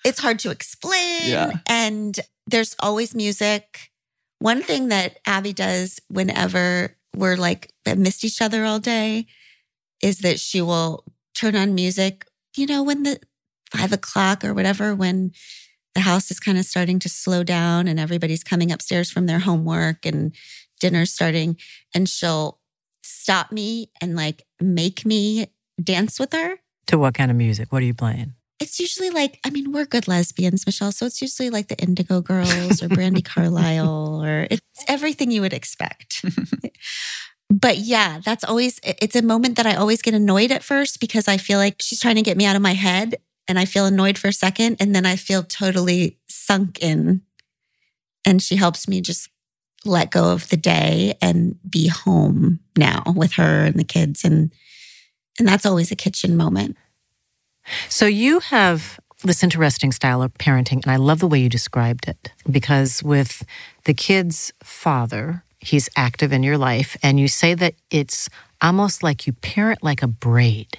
it's 0.04 0.20
hard 0.20 0.38
to 0.38 0.52
explain. 0.52 1.22
Yeah. 1.24 1.54
And 1.66 2.16
there's 2.46 2.76
always 2.78 3.16
music. 3.16 3.90
One 4.38 4.62
thing 4.62 4.90
that 4.90 5.18
Abby 5.26 5.54
does 5.54 6.00
whenever 6.06 6.96
we're 7.16 7.34
like 7.34 7.72
missed 7.96 8.22
each 8.22 8.40
other 8.40 8.64
all 8.64 8.78
day 8.78 9.26
is 10.02 10.18
that 10.20 10.40
she 10.40 10.60
will 10.60 11.04
turn 11.34 11.56
on 11.56 11.74
music, 11.74 12.26
you 12.56 12.66
know, 12.66 12.82
when 12.82 13.02
the 13.02 13.20
five 13.74 13.92
o'clock 13.92 14.44
or 14.44 14.54
whatever, 14.54 14.94
when 14.94 15.32
the 15.94 16.00
house 16.00 16.30
is 16.30 16.40
kind 16.40 16.58
of 16.58 16.64
starting 16.64 16.98
to 17.00 17.08
slow 17.08 17.42
down 17.42 17.88
and 17.88 17.98
everybody's 17.98 18.44
coming 18.44 18.70
upstairs 18.70 19.10
from 19.10 19.26
their 19.26 19.40
homework 19.40 20.06
and 20.06 20.34
dinner's 20.80 21.12
starting. 21.12 21.56
And 21.94 22.08
she'll 22.08 22.60
stop 23.02 23.52
me 23.52 23.90
and 24.00 24.16
like 24.16 24.44
make 24.60 25.04
me 25.04 25.48
dance 25.82 26.18
with 26.18 26.32
her. 26.32 26.56
To 26.86 26.98
what 26.98 27.14
kind 27.14 27.30
of 27.30 27.36
music? 27.36 27.72
What 27.72 27.82
are 27.82 27.86
you 27.86 27.94
playing? 27.94 28.34
It's 28.60 28.78
usually 28.78 29.10
like, 29.10 29.40
I 29.44 29.50
mean, 29.50 29.72
we're 29.72 29.86
good 29.86 30.06
lesbians, 30.06 30.66
Michele. 30.66 30.92
So 30.92 31.06
it's 31.06 31.22
usually 31.22 31.48
like 31.48 31.68
the 31.68 31.78
Indigo 31.78 32.20
Girls 32.20 32.82
or 32.82 32.88
Brandy 32.88 33.22
Carlisle 33.22 34.22
or 34.22 34.46
it's 34.50 34.84
everything 34.86 35.30
you 35.30 35.40
would 35.40 35.54
expect. 35.54 36.24
but 37.50 37.78
yeah, 37.78 38.20
that's 38.24 38.44
always, 38.44 38.78
it's 38.84 39.16
a 39.16 39.22
moment 39.22 39.56
that 39.56 39.66
I 39.66 39.74
always 39.74 40.02
get 40.02 40.14
annoyed 40.14 40.52
at 40.52 40.62
first 40.62 41.00
because 41.00 41.26
I 41.26 41.36
feel 41.36 41.58
like 41.58 41.76
she's 41.80 42.00
trying 42.00 42.14
to 42.14 42.22
get 42.22 42.36
me 42.36 42.46
out 42.46 42.54
of 42.54 42.62
my 42.62 42.74
head 42.74 43.16
and 43.48 43.58
I 43.58 43.64
feel 43.64 43.86
annoyed 43.86 44.16
for 44.16 44.28
a 44.28 44.32
second 44.32 44.76
and 44.78 44.94
then 44.94 45.04
I 45.04 45.16
feel 45.16 45.42
totally 45.42 46.16
sunk 46.28 46.78
in. 46.78 47.22
And 48.24 48.40
she 48.40 48.54
helps 48.54 48.86
me 48.86 49.00
just 49.00 49.28
let 49.84 50.12
go 50.12 50.32
of 50.32 50.48
the 50.50 50.56
day 50.56 51.14
and 51.20 51.58
be 51.68 51.88
home 51.88 52.60
now 52.78 53.02
with 53.16 53.32
her 53.32 53.64
and 53.64 53.74
the 53.74 53.84
kids 53.84 54.24
and 54.24 54.52
and 55.38 55.48
that's 55.48 55.64
always 55.64 55.90
a 55.90 55.96
kitchen 55.96 56.36
moment. 56.36 56.76
So 57.88 58.04
you 58.04 58.40
have 58.40 59.00
this 59.24 59.42
interesting 59.42 59.90
style 59.90 60.22
of 60.22 60.34
parenting 60.34 60.82
and 60.82 60.92
I 60.92 60.96
love 60.96 61.20
the 61.20 61.26
way 61.26 61.40
you 61.40 61.48
described 61.48 62.06
it 62.08 62.32
because 62.50 63.02
with 63.02 63.44
the 63.84 63.94
kid's 63.94 64.52
father, 64.62 65.44
he's 65.60 65.88
active 65.96 66.32
in 66.32 66.42
your 66.42 66.58
life 66.58 66.96
and 67.02 67.20
you 67.20 67.28
say 67.28 67.54
that 67.54 67.74
it's 67.90 68.28
almost 68.60 69.02
like 69.02 69.26
you 69.26 69.32
parent 69.32 69.82
like 69.82 70.02
a 70.02 70.06
braid. 70.06 70.78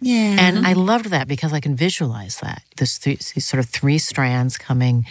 Yeah. 0.00 0.36
And 0.38 0.66
I 0.66 0.72
loved 0.72 1.06
that 1.06 1.28
because 1.28 1.52
I 1.52 1.60
can 1.60 1.76
visualize 1.76 2.38
that. 2.40 2.62
This 2.76 2.98
these 2.98 3.44
sort 3.44 3.60
of 3.60 3.68
three 3.68 3.98
strands 3.98 4.56
coming 4.56 5.04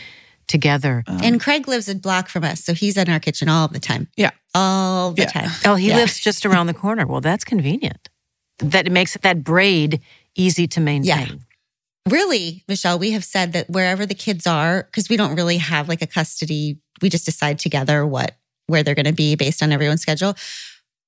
together. 0.48 1.04
Um, 1.08 1.20
and 1.24 1.40
Craig 1.40 1.68
lives 1.68 1.88
a 1.88 1.96
block 1.96 2.28
from 2.28 2.44
us, 2.44 2.64
so 2.64 2.74
he's 2.74 2.98
in 2.98 3.08
our 3.08 3.20
kitchen 3.20 3.48
all 3.50 3.68
the 3.68 3.80
time. 3.80 4.08
Yeah. 4.18 4.32
All 4.56 5.12
the 5.12 5.22
yeah. 5.22 5.28
time. 5.28 5.50
Oh, 5.66 5.76
he 5.76 5.90
yeah. 5.90 5.96
lives 5.96 6.20
just 6.20 6.46
around 6.46 6.68
the 6.68 6.74
corner. 6.74 7.06
Well, 7.06 7.22
that's 7.22 7.44
convenient. 7.44 8.10
That 8.58 8.92
makes 8.92 9.16
that 9.16 9.44
braid 9.44 10.02
easy 10.36 10.68
to 10.68 10.82
maintain. 10.82 11.28
Yeah. 11.28 11.36
Really, 12.10 12.64
Michele, 12.68 12.98
we 12.98 13.12
have 13.12 13.24
said 13.24 13.54
that 13.54 13.70
wherever 13.70 14.06
the 14.06 14.16
kids 14.16 14.48
are, 14.48 14.84
because 14.84 15.08
we 15.08 15.18
don't 15.18 15.36
really 15.36 15.58
have 15.58 15.88
like 15.88 16.02
a 16.02 16.08
custody, 16.08 16.80
we 17.02 17.10
just 17.10 17.26
decide 17.26 17.60
together 17.60 18.06
what 18.06 18.36
where 18.70 18.84
they're 18.84 18.96
going 18.96 19.06
to 19.06 19.14
be 19.14 19.36
based 19.36 19.62
on 19.62 19.72
everyone's 19.72 20.02
schedule. 20.02 20.36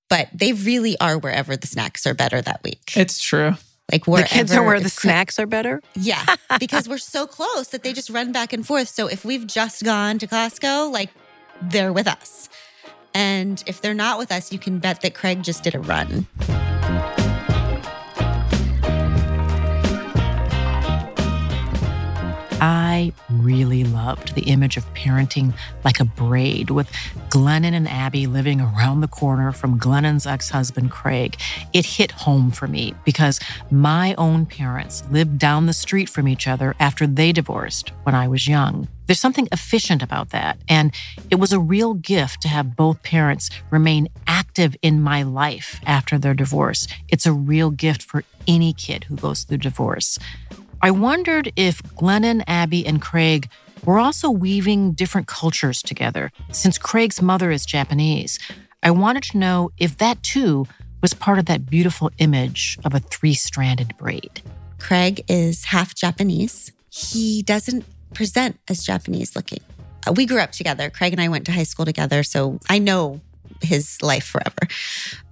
But 0.10 0.28
they 0.34 0.52
really 0.52 1.00
are 1.00 1.18
wherever 1.18 1.56
the 1.56 1.68
snacks 1.68 2.06
are 2.06 2.14
better 2.14 2.42
that 2.42 2.62
week. 2.64 2.92
It's 2.98 3.22
true. 3.22 3.54
Like 3.92 4.08
wherever 4.08 4.28
the 4.28 4.34
kids 4.34 4.54
are 4.54 4.64
where 4.64 4.80
the 4.80 4.90
snacks 4.90 5.40
are 5.40 5.46
better. 5.46 5.82
Yeah, 5.96 6.26
because 6.60 6.88
we're 6.88 6.98
so 6.98 7.28
close 7.28 7.70
that 7.70 7.84
they 7.84 7.94
just 7.94 8.10
run 8.10 8.32
back 8.32 8.54
and 8.54 8.66
forth. 8.66 8.90
So 8.90 9.08
if 9.08 9.26
we've 9.26 9.46
just 9.48 9.84
gone 9.84 10.18
to 10.20 10.28
Costco, 10.28 10.92
like 10.92 11.10
they're 11.62 11.94
with 11.94 12.08
us, 12.08 12.50
and 13.14 13.62
if 13.68 13.82
they're 13.82 13.94
not 13.94 14.18
with 14.18 14.32
us, 14.32 14.52
you 14.52 14.60
can 14.60 14.80
bet 14.80 15.02
that 15.02 15.14
Craig 15.14 15.44
just 15.44 15.64
did 15.64 15.76
a 15.76 15.80
run. 15.80 16.28
I 22.62 23.12
really 23.28 23.84
loved 23.84 24.36
the 24.36 24.44
image 24.44 24.78
of 24.78 24.94
parenting 24.94 25.56
like 25.84 26.00
a 26.00 26.06
braid 26.06 26.70
with 26.70 26.92
Glennon 27.30 27.74
and 27.74 27.88
Abby 27.88 28.28
living 28.28 28.62
around 28.62 29.02
the 29.02 29.08
corner 29.08 29.52
from 29.52 29.80
Glennon's 29.80 30.28
ex 30.28 30.52
husband, 30.52 30.92
Craig. 30.92 31.38
It 31.74 31.86
hit 31.86 32.12
home 32.12 32.52
for 32.52 32.68
me 32.68 32.94
because 33.04 33.40
my 33.72 34.14
own 34.16 34.46
parents 34.46 35.04
lived 35.10 35.40
down 35.40 35.66
the 35.66 35.74
street 35.74 36.08
from 36.08 36.28
each 36.28 36.48
other 36.48 36.76
after 36.80 37.08
they 37.08 37.32
divorced 37.32 37.90
when 38.04 38.14
I 38.14 38.28
was 38.28 38.48
young. 38.48 38.88
There's 39.08 39.20
something 39.20 39.50
efficient 39.52 40.04
about 40.04 40.30
that. 40.30 40.60
And 40.70 40.94
it 41.32 41.36
was 41.36 41.52
a 41.52 41.60
real 41.60 41.96
gift 41.96 42.44
to 42.44 42.48
have 42.48 42.76
both 42.76 43.02
parents 43.02 43.50
remain 43.72 44.08
active 44.28 44.76
in 44.84 45.02
my 45.02 45.24
life 45.24 45.82
after 45.86 46.20
their 46.20 46.36
divorce. 46.36 46.88
It's 47.10 47.26
a 47.26 47.34
real 47.34 47.72
gift 47.72 48.04
for 48.04 48.24
any 48.48 48.72
kid 48.72 49.06
who 49.06 49.16
goes 49.16 49.44
through 49.44 49.58
divorce. 49.58 50.20
I 50.84 50.90
wondered 50.90 51.54
if 51.56 51.84
Glennon, 51.84 52.44
Abby, 52.48 52.86
and 52.88 53.00
Craig 53.00 53.50
were 53.86 54.00
also 54.00 54.32
weaving 54.32 54.94
different 54.94 55.28
cultures 55.28 55.84
together. 55.84 56.32
Since 56.52 56.80
Craig's 56.80 57.22
mother 57.22 57.52
is 57.52 57.66
Japanese, 57.66 58.40
I 58.82 58.90
wanted 58.90 59.24
to 59.24 59.38
know 59.38 59.70
if 59.78 59.98
that 59.98 60.24
too 60.24 60.66
was 61.02 61.14
part 61.14 61.38
of 61.38 61.46
that 61.46 61.70
beautiful 61.70 62.10
image 62.18 62.80
of 62.84 62.96
a 62.96 63.00
three 63.00 63.36
stranded 63.36 63.96
braid. 63.98 64.42
Craig 64.80 65.24
is 65.28 65.66
half 65.66 65.94
Japanese. 65.94 66.72
He 66.90 67.44
doesn't 67.44 67.86
present 68.16 68.60
as 68.68 68.84
Japanese 68.84 69.36
looking. 69.36 69.62
Uh, 70.08 70.14
we 70.14 70.26
grew 70.26 70.40
up 70.40 70.52
together. 70.52 70.90
Craig 70.90 71.14
and 71.14 71.22
I 71.22 71.28
went 71.28 71.46
to 71.46 71.52
high 71.52 71.64
school 71.64 71.86
together, 71.86 72.24
so 72.24 72.60
I 72.70 72.80
know 72.80 73.22
his 73.62 74.02
life 74.02 74.26
forever. 74.26 74.68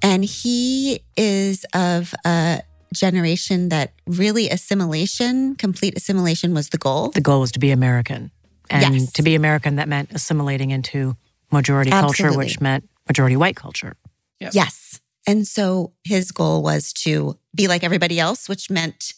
And 0.04 0.24
he 0.24 1.02
is 1.18 1.66
of 1.74 2.14
a 2.24 2.62
generation 2.94 3.70
that 3.70 3.94
really 4.08 4.50
assimilation, 4.50 5.56
complete 5.56 5.96
assimilation 5.98 6.54
was 6.54 6.70
the 6.70 6.78
goal. 6.78 7.10
The 7.10 7.22
goal 7.22 7.40
was 7.42 7.52
to 7.54 7.60
be 7.60 7.72
American. 7.72 8.32
And 8.70 8.96
Yes. 8.96 9.12
to 9.14 9.24
be 9.24 9.36
American, 9.36 9.78
that 9.78 9.88
meant 9.88 10.10
assimilating 10.12 10.72
into 10.72 11.18
majority 11.52 11.90
culture, 11.92 12.32
which 12.36 12.60
meant 12.62 12.88
majority 13.08 13.36
white 13.36 13.56
culture. 13.56 13.96
Yep. 14.40 14.54
Yes. 14.54 15.00
And 15.28 15.48
so 15.48 15.94
his 16.04 16.32
goal 16.32 16.62
was 16.64 16.94
to 17.06 17.38
be 17.56 17.68
like 17.68 17.84
everybody 17.84 18.20
else, 18.20 18.48
which 18.48 18.70
meant 18.70 19.14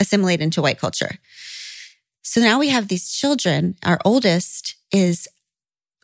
assimilate 0.00 0.40
into 0.40 0.62
white 0.62 0.78
culture. 0.78 1.18
So 2.22 2.40
now 2.40 2.58
we 2.58 2.68
have 2.68 2.88
these 2.88 3.10
children. 3.10 3.76
Our 3.84 3.98
oldest 4.04 4.76
is 4.90 5.28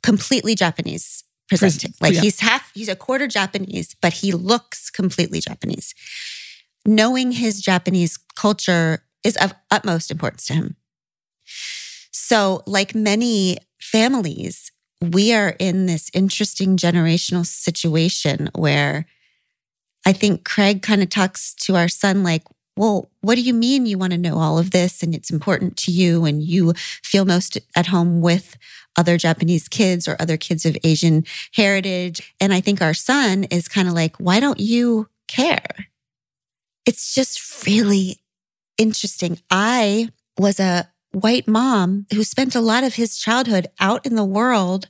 completely 0.02 0.54
Japanese 0.54 1.24
presenting. 1.48 1.92
Pres- 1.92 2.00
Like 2.02 2.14
yeah. 2.14 2.20
he's 2.20 2.40
half, 2.40 2.70
he's 2.74 2.88
a 2.88 2.96
quarter 2.96 3.26
Japanese, 3.26 3.94
but 4.00 4.12
he 4.14 4.32
looks 4.32 4.90
completely 4.90 5.40
Japanese. 5.40 5.94
Knowing 6.86 7.32
his 7.32 7.60
Japanese 7.60 8.18
culture 8.34 9.04
is 9.24 9.36
of 9.36 9.54
utmost 9.70 10.10
importance 10.10 10.46
to 10.46 10.54
him. 10.54 10.76
So, 12.10 12.62
like 12.66 12.94
many 12.94 13.58
families, 13.80 14.70
we 15.00 15.32
are 15.32 15.54
in 15.58 15.86
this 15.86 16.10
interesting 16.12 16.76
generational 16.76 17.46
situation 17.46 18.50
where 18.54 19.06
I 20.04 20.12
think 20.12 20.44
Craig 20.44 20.82
kind 20.82 21.02
of 21.02 21.10
talks 21.10 21.54
to 21.54 21.76
our 21.76 21.88
son 21.88 22.22
like, 22.22 22.42
well, 22.76 23.10
what 23.20 23.34
do 23.34 23.40
you 23.40 23.54
mean 23.54 23.86
you 23.86 23.98
want 23.98 24.12
to 24.12 24.18
know 24.18 24.38
all 24.38 24.58
of 24.58 24.70
this 24.70 25.02
and 25.02 25.14
it's 25.14 25.30
important 25.30 25.76
to 25.78 25.90
you 25.90 26.24
and 26.24 26.42
you 26.42 26.72
feel 27.02 27.24
most 27.24 27.58
at 27.74 27.88
home 27.88 28.20
with 28.20 28.56
other 28.96 29.18
Japanese 29.18 29.68
kids 29.68 30.06
or 30.06 30.16
other 30.20 30.36
kids 30.36 30.64
of 30.64 30.76
Asian 30.84 31.24
heritage? 31.54 32.34
And 32.40 32.52
I 32.52 32.60
think 32.60 32.80
our 32.80 32.94
son 32.94 33.44
is 33.44 33.68
kind 33.68 33.88
of 33.88 33.94
like, 33.94 34.16
why 34.18 34.38
don't 34.38 34.60
you 34.60 35.08
care? 35.26 35.88
It's 36.88 37.14
just 37.14 37.66
really 37.66 38.16
interesting. 38.78 39.38
I 39.50 40.08
was 40.38 40.58
a 40.58 40.90
white 41.12 41.46
mom 41.46 42.06
who 42.14 42.24
spent 42.24 42.54
a 42.54 42.62
lot 42.62 42.82
of 42.82 42.94
his 42.94 43.18
childhood 43.18 43.66
out 43.78 44.06
in 44.06 44.14
the 44.14 44.24
world 44.24 44.88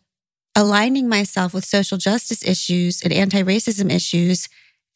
aligning 0.55 1.09
myself 1.09 1.53
with 1.53 1.65
social 1.65 1.99
justice 1.99 2.47
issues 2.47 3.03
and 3.03 3.13
anti 3.13 3.43
racism 3.43 3.93
issues 3.93 4.49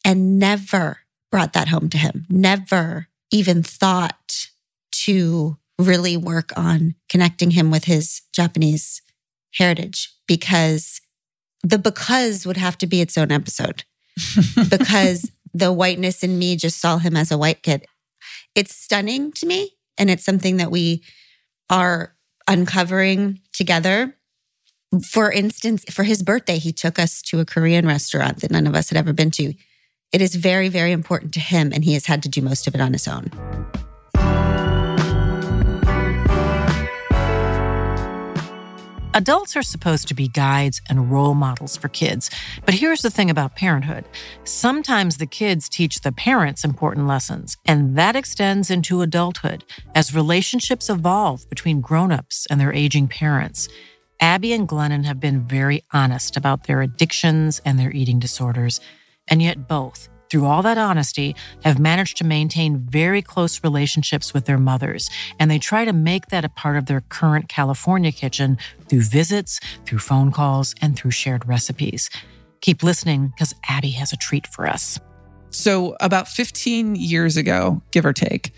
and 0.05 0.39
never 0.39 0.99
brought 1.29 1.51
that 1.51 1.67
home 1.67 1.89
to 1.89 1.97
him, 1.97 2.25
never 2.29 3.09
even 3.31 3.63
thought 3.63 4.47
to 4.93 5.57
really 5.77 6.15
work 6.15 6.51
on 6.55 6.95
connecting 7.09 7.51
him 7.51 7.69
with 7.69 7.83
his 7.83 8.21
Japanese 8.31 9.01
heritage 9.55 10.15
because 10.25 11.01
the 11.63 11.77
because 11.77 12.45
would 12.45 12.55
have 12.55 12.77
to 12.77 12.87
be 12.87 13.01
its 13.01 13.17
own 13.17 13.29
episode 13.29 13.83
because 14.69 15.29
the 15.53 15.71
whiteness 15.71 16.23
in 16.23 16.39
me 16.39 16.55
just 16.55 16.79
saw 16.79 16.97
him 16.97 17.15
as 17.15 17.31
a 17.31 17.37
white 17.37 17.63
kid. 17.63 17.85
It's 18.55 18.75
stunning 18.75 19.31
to 19.33 19.45
me. 19.45 19.71
And 19.97 20.09
it's 20.09 20.25
something 20.25 20.57
that 20.57 20.71
we 20.71 21.03
are 21.69 22.15
uncovering 22.47 23.39
together. 23.53 24.15
For 25.05 25.31
instance, 25.31 25.85
for 25.89 26.03
his 26.03 26.23
birthday, 26.23 26.57
he 26.57 26.71
took 26.71 26.99
us 26.99 27.21
to 27.23 27.39
a 27.39 27.45
Korean 27.45 27.85
restaurant 27.85 28.41
that 28.41 28.51
none 28.51 28.67
of 28.67 28.75
us 28.75 28.89
had 28.89 28.97
ever 28.97 29.13
been 29.13 29.31
to. 29.31 29.53
It 30.11 30.21
is 30.21 30.35
very, 30.35 30.69
very 30.69 30.91
important 30.91 31.33
to 31.35 31.39
him, 31.39 31.71
and 31.73 31.83
he 31.83 31.93
has 31.93 32.05
had 32.05 32.21
to 32.23 32.29
do 32.29 32.41
most 32.41 32.67
of 32.67 32.75
it 32.75 32.81
on 32.81 32.93
his 32.93 33.07
own. 33.07 33.31
Adults 39.15 39.55
are 39.55 39.61
supposed 39.61 40.07
to 40.07 40.15
be 40.15 40.27
guides 40.27 40.81
and 40.89 41.11
role 41.11 41.35
models 41.35 41.77
for 41.77 41.87
kids. 41.87 42.31
But 42.65 42.73
here's 42.73 43.03
the 43.03 43.11
thing 43.11 43.29
about 43.29 43.55
parenthood 43.55 44.05
sometimes 44.43 45.17
the 45.17 45.27
kids 45.27 45.69
teach 45.69 46.01
the 46.01 46.11
parents 46.11 46.63
important 46.63 47.05
lessons, 47.05 47.55
and 47.67 47.95
that 47.95 48.15
extends 48.15 48.71
into 48.71 49.03
adulthood 49.03 49.63
as 49.93 50.15
relationships 50.15 50.89
evolve 50.89 51.47
between 51.47 51.79
grown-ups 51.79 52.47
and 52.49 52.59
their 52.59 52.73
aging 52.73 53.07
parents. 53.07 53.69
Abby 54.19 54.51
and 54.51 54.67
Glennon 54.67 55.05
have 55.05 55.19
been 55.19 55.47
very 55.47 55.83
honest 55.91 56.35
about 56.35 56.63
their 56.63 56.81
addictions 56.81 57.61
and 57.63 57.77
their 57.77 57.91
eating 57.91 58.17
disorders, 58.17 58.79
and 59.27 59.43
yet 59.43 59.67
both, 59.67 60.09
through 60.33 60.45
all 60.47 60.63
that 60.63 60.79
honesty, 60.79 61.35
have 61.63 61.77
managed 61.77 62.17
to 62.17 62.23
maintain 62.23 62.79
very 62.79 63.21
close 63.21 63.63
relationships 63.63 64.33
with 64.33 64.45
their 64.45 64.57
mothers. 64.57 65.07
And 65.37 65.51
they 65.51 65.59
try 65.59 65.85
to 65.85 65.93
make 65.93 66.29
that 66.29 66.43
a 66.43 66.49
part 66.49 66.75
of 66.75 66.87
their 66.87 67.01
current 67.01 67.49
California 67.49 68.11
kitchen 68.11 68.57
through 68.89 69.01
visits, 69.03 69.59
through 69.85 69.99
phone 69.99 70.31
calls, 70.31 70.73
and 70.81 70.97
through 70.97 71.11
shared 71.11 71.47
recipes. 71.47 72.09
Keep 72.61 72.81
listening 72.81 73.27
because 73.27 73.53
Abby 73.69 73.91
has 73.91 74.11
a 74.11 74.17
treat 74.17 74.47
for 74.47 74.65
us. 74.65 74.99
So, 75.51 75.95
about 76.01 76.27
15 76.27 76.95
years 76.95 77.37
ago, 77.37 77.83
give 77.91 78.03
or 78.03 78.13
take, 78.13 78.53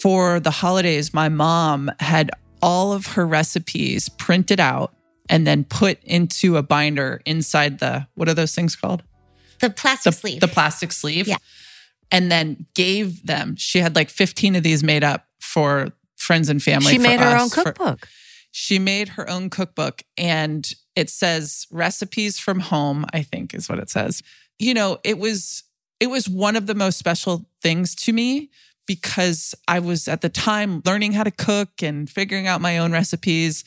for 0.00 0.40
the 0.40 0.50
holidays, 0.50 1.12
my 1.12 1.28
mom 1.28 1.90
had 2.00 2.30
all 2.62 2.94
of 2.94 3.04
her 3.08 3.26
recipes 3.26 4.08
printed 4.08 4.60
out 4.60 4.94
and 5.28 5.46
then 5.46 5.64
put 5.64 6.02
into 6.04 6.56
a 6.56 6.62
binder 6.62 7.20
inside 7.26 7.80
the, 7.80 8.06
what 8.14 8.30
are 8.30 8.34
those 8.34 8.54
things 8.54 8.74
called? 8.74 9.02
The 9.62 9.70
plastic 9.70 10.12
The, 10.12 10.18
sleeve. 10.18 10.40
the 10.40 10.48
plastic 10.48 10.92
sleeve. 10.92 11.26
Yeah. 11.26 11.36
And 12.10 12.30
then 12.30 12.66
gave 12.74 13.24
them, 13.26 13.56
she 13.56 13.78
had 13.78 13.94
like 13.96 14.10
15 14.10 14.56
of 14.56 14.62
these 14.62 14.84
made 14.84 15.02
up 15.02 15.26
for 15.40 15.88
friends 16.18 16.50
and 16.50 16.62
family. 16.62 16.92
she 16.92 16.98
for 16.98 17.02
made 17.04 17.20
her 17.20 17.30
own 17.36 17.46
us, 17.46 17.54
for- 17.54 17.62
cookbook. 17.72 18.06
she 18.50 18.78
made 18.78 19.08
her 19.10 19.28
own 19.30 19.48
cookbook 19.50 20.02
and 20.18 20.74
it 20.94 21.08
says 21.08 21.66
recipes 21.72 22.38
from 22.38 22.60
home 22.60 23.04
i 23.14 23.22
think 23.22 23.54
is 23.54 23.66
what 23.68 23.78
it 23.80 23.88
says 23.90 24.22
you 24.58 24.72
know 24.74 24.98
it 25.02 25.18
was 25.18 25.64
it 25.98 26.08
was 26.08 26.28
one 26.28 26.54
of 26.54 26.66
the 26.66 26.74
most 26.74 26.96
special 26.98 27.46
things 27.62 27.94
to 27.96 28.12
me 28.12 28.50
because 28.86 29.54
i 29.66 29.78
was 29.80 30.06
at 30.06 30.20
the 30.20 30.28
time 30.28 30.80
learning 30.84 31.12
how 31.12 31.24
to 31.24 31.30
cook 31.32 31.82
and 31.82 32.08
figuring 32.10 32.46
out 32.46 32.60
my 32.60 32.78
own 32.78 32.92
recipes 32.92 33.64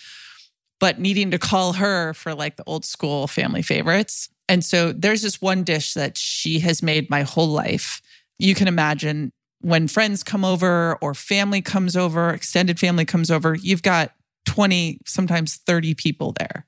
but 0.80 0.98
needing 1.00 1.32
to 1.32 1.40
call 1.40 1.74
her 1.74 2.14
for 2.14 2.34
like 2.36 2.56
the 2.58 2.64
old 2.66 2.86
school 2.86 3.28
family 3.28 3.62
favorites 3.64 4.30
and 4.48 4.64
so 4.64 4.92
there's 4.92 5.22
this 5.22 5.42
one 5.42 5.64
dish 5.64 5.94
that 5.94 6.18
she 6.18 6.60
has 6.60 6.84
made 6.84 7.10
my 7.10 7.24
whole 7.24 7.48
life 7.48 8.02
you 8.40 8.56
can 8.56 8.68
imagine 8.68 9.32
when 9.62 9.88
friends 9.88 10.24
come 10.24 10.46
over 10.46 10.98
or 11.02 11.14
family 11.14 11.62
comes 11.62 11.96
over 11.96 12.32
extended 12.32 12.80
family 12.80 13.06
comes 13.06 13.32
over 13.32 13.56
you've 13.56 13.84
got 13.84 14.12
20, 14.46 15.00
sometimes 15.06 15.58
30 15.58 15.96
people 15.96 16.34
there. 16.40 16.66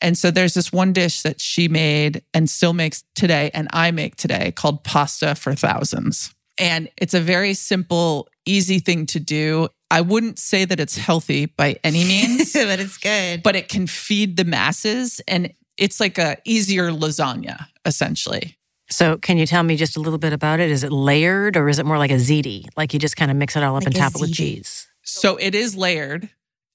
And 0.00 0.18
so 0.18 0.30
there's 0.30 0.54
this 0.54 0.72
one 0.72 0.92
dish 0.92 1.22
that 1.22 1.40
she 1.40 1.68
made 1.68 2.22
and 2.34 2.50
still 2.50 2.72
makes 2.72 3.04
today, 3.14 3.50
and 3.54 3.68
I 3.72 3.92
make 3.92 4.16
today 4.16 4.50
called 4.50 4.82
pasta 4.82 5.34
for 5.34 5.54
thousands. 5.54 6.34
And 6.58 6.88
it's 6.96 7.14
a 7.14 7.20
very 7.20 7.54
simple, 7.54 8.28
easy 8.44 8.80
thing 8.80 9.06
to 9.06 9.20
do. 9.20 9.68
I 9.90 10.00
wouldn't 10.00 10.38
say 10.38 10.64
that 10.64 10.80
it's 10.80 10.96
healthy 10.96 11.46
by 11.46 11.76
any 11.84 12.04
means, 12.04 12.52
but 12.54 12.80
it's 12.80 12.98
good. 12.98 13.42
but 13.42 13.54
it 13.54 13.68
can 13.68 13.86
feed 13.86 14.36
the 14.36 14.44
masses. 14.44 15.20
And 15.28 15.52
it's 15.82 15.98
like 15.98 16.16
a 16.16 16.36
easier 16.44 16.92
lasagna, 16.92 17.66
essentially. 17.84 18.56
So, 18.88 19.16
can 19.18 19.36
you 19.36 19.46
tell 19.46 19.62
me 19.64 19.76
just 19.76 19.96
a 19.96 20.00
little 20.00 20.18
bit 20.18 20.32
about 20.32 20.60
it? 20.60 20.70
Is 20.70 20.84
it 20.84 20.92
layered 20.92 21.56
or 21.56 21.68
is 21.68 21.78
it 21.78 21.86
more 21.86 21.98
like 21.98 22.10
a 22.12 22.16
ziti? 22.16 22.66
Like 22.76 22.92
you 22.92 23.00
just 23.00 23.16
kind 23.16 23.30
of 23.30 23.36
mix 23.36 23.56
it 23.56 23.62
all 23.62 23.74
up 23.76 23.82
Like 23.82 23.86
and 23.88 23.96
a 23.96 23.98
top 23.98 24.14
it 24.14 24.20
with 24.20 24.32
cheese? 24.32 24.86
So 25.02 25.36
it 25.36 25.54
is 25.54 25.76
layered. 25.76 26.30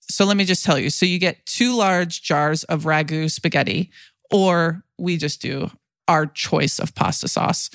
So 0.09 0.25
let 0.25 0.35
me 0.35 0.43
just 0.43 0.65
tell 0.65 0.77
you. 0.77 0.89
So 0.89 1.05
you 1.05 1.19
get 1.19 1.45
two 1.45 1.75
large 1.75 2.21
jars 2.21 2.63
of 2.65 2.83
ragu 2.83 3.31
spaghetti, 3.31 3.91
or 4.31 4.83
we 4.97 5.15
just 5.17 5.41
do 5.41 5.71
our 6.07 6.25
choice 6.25 6.79
of 6.79 6.93
pasta 6.95 7.27
sauce. 7.27 7.69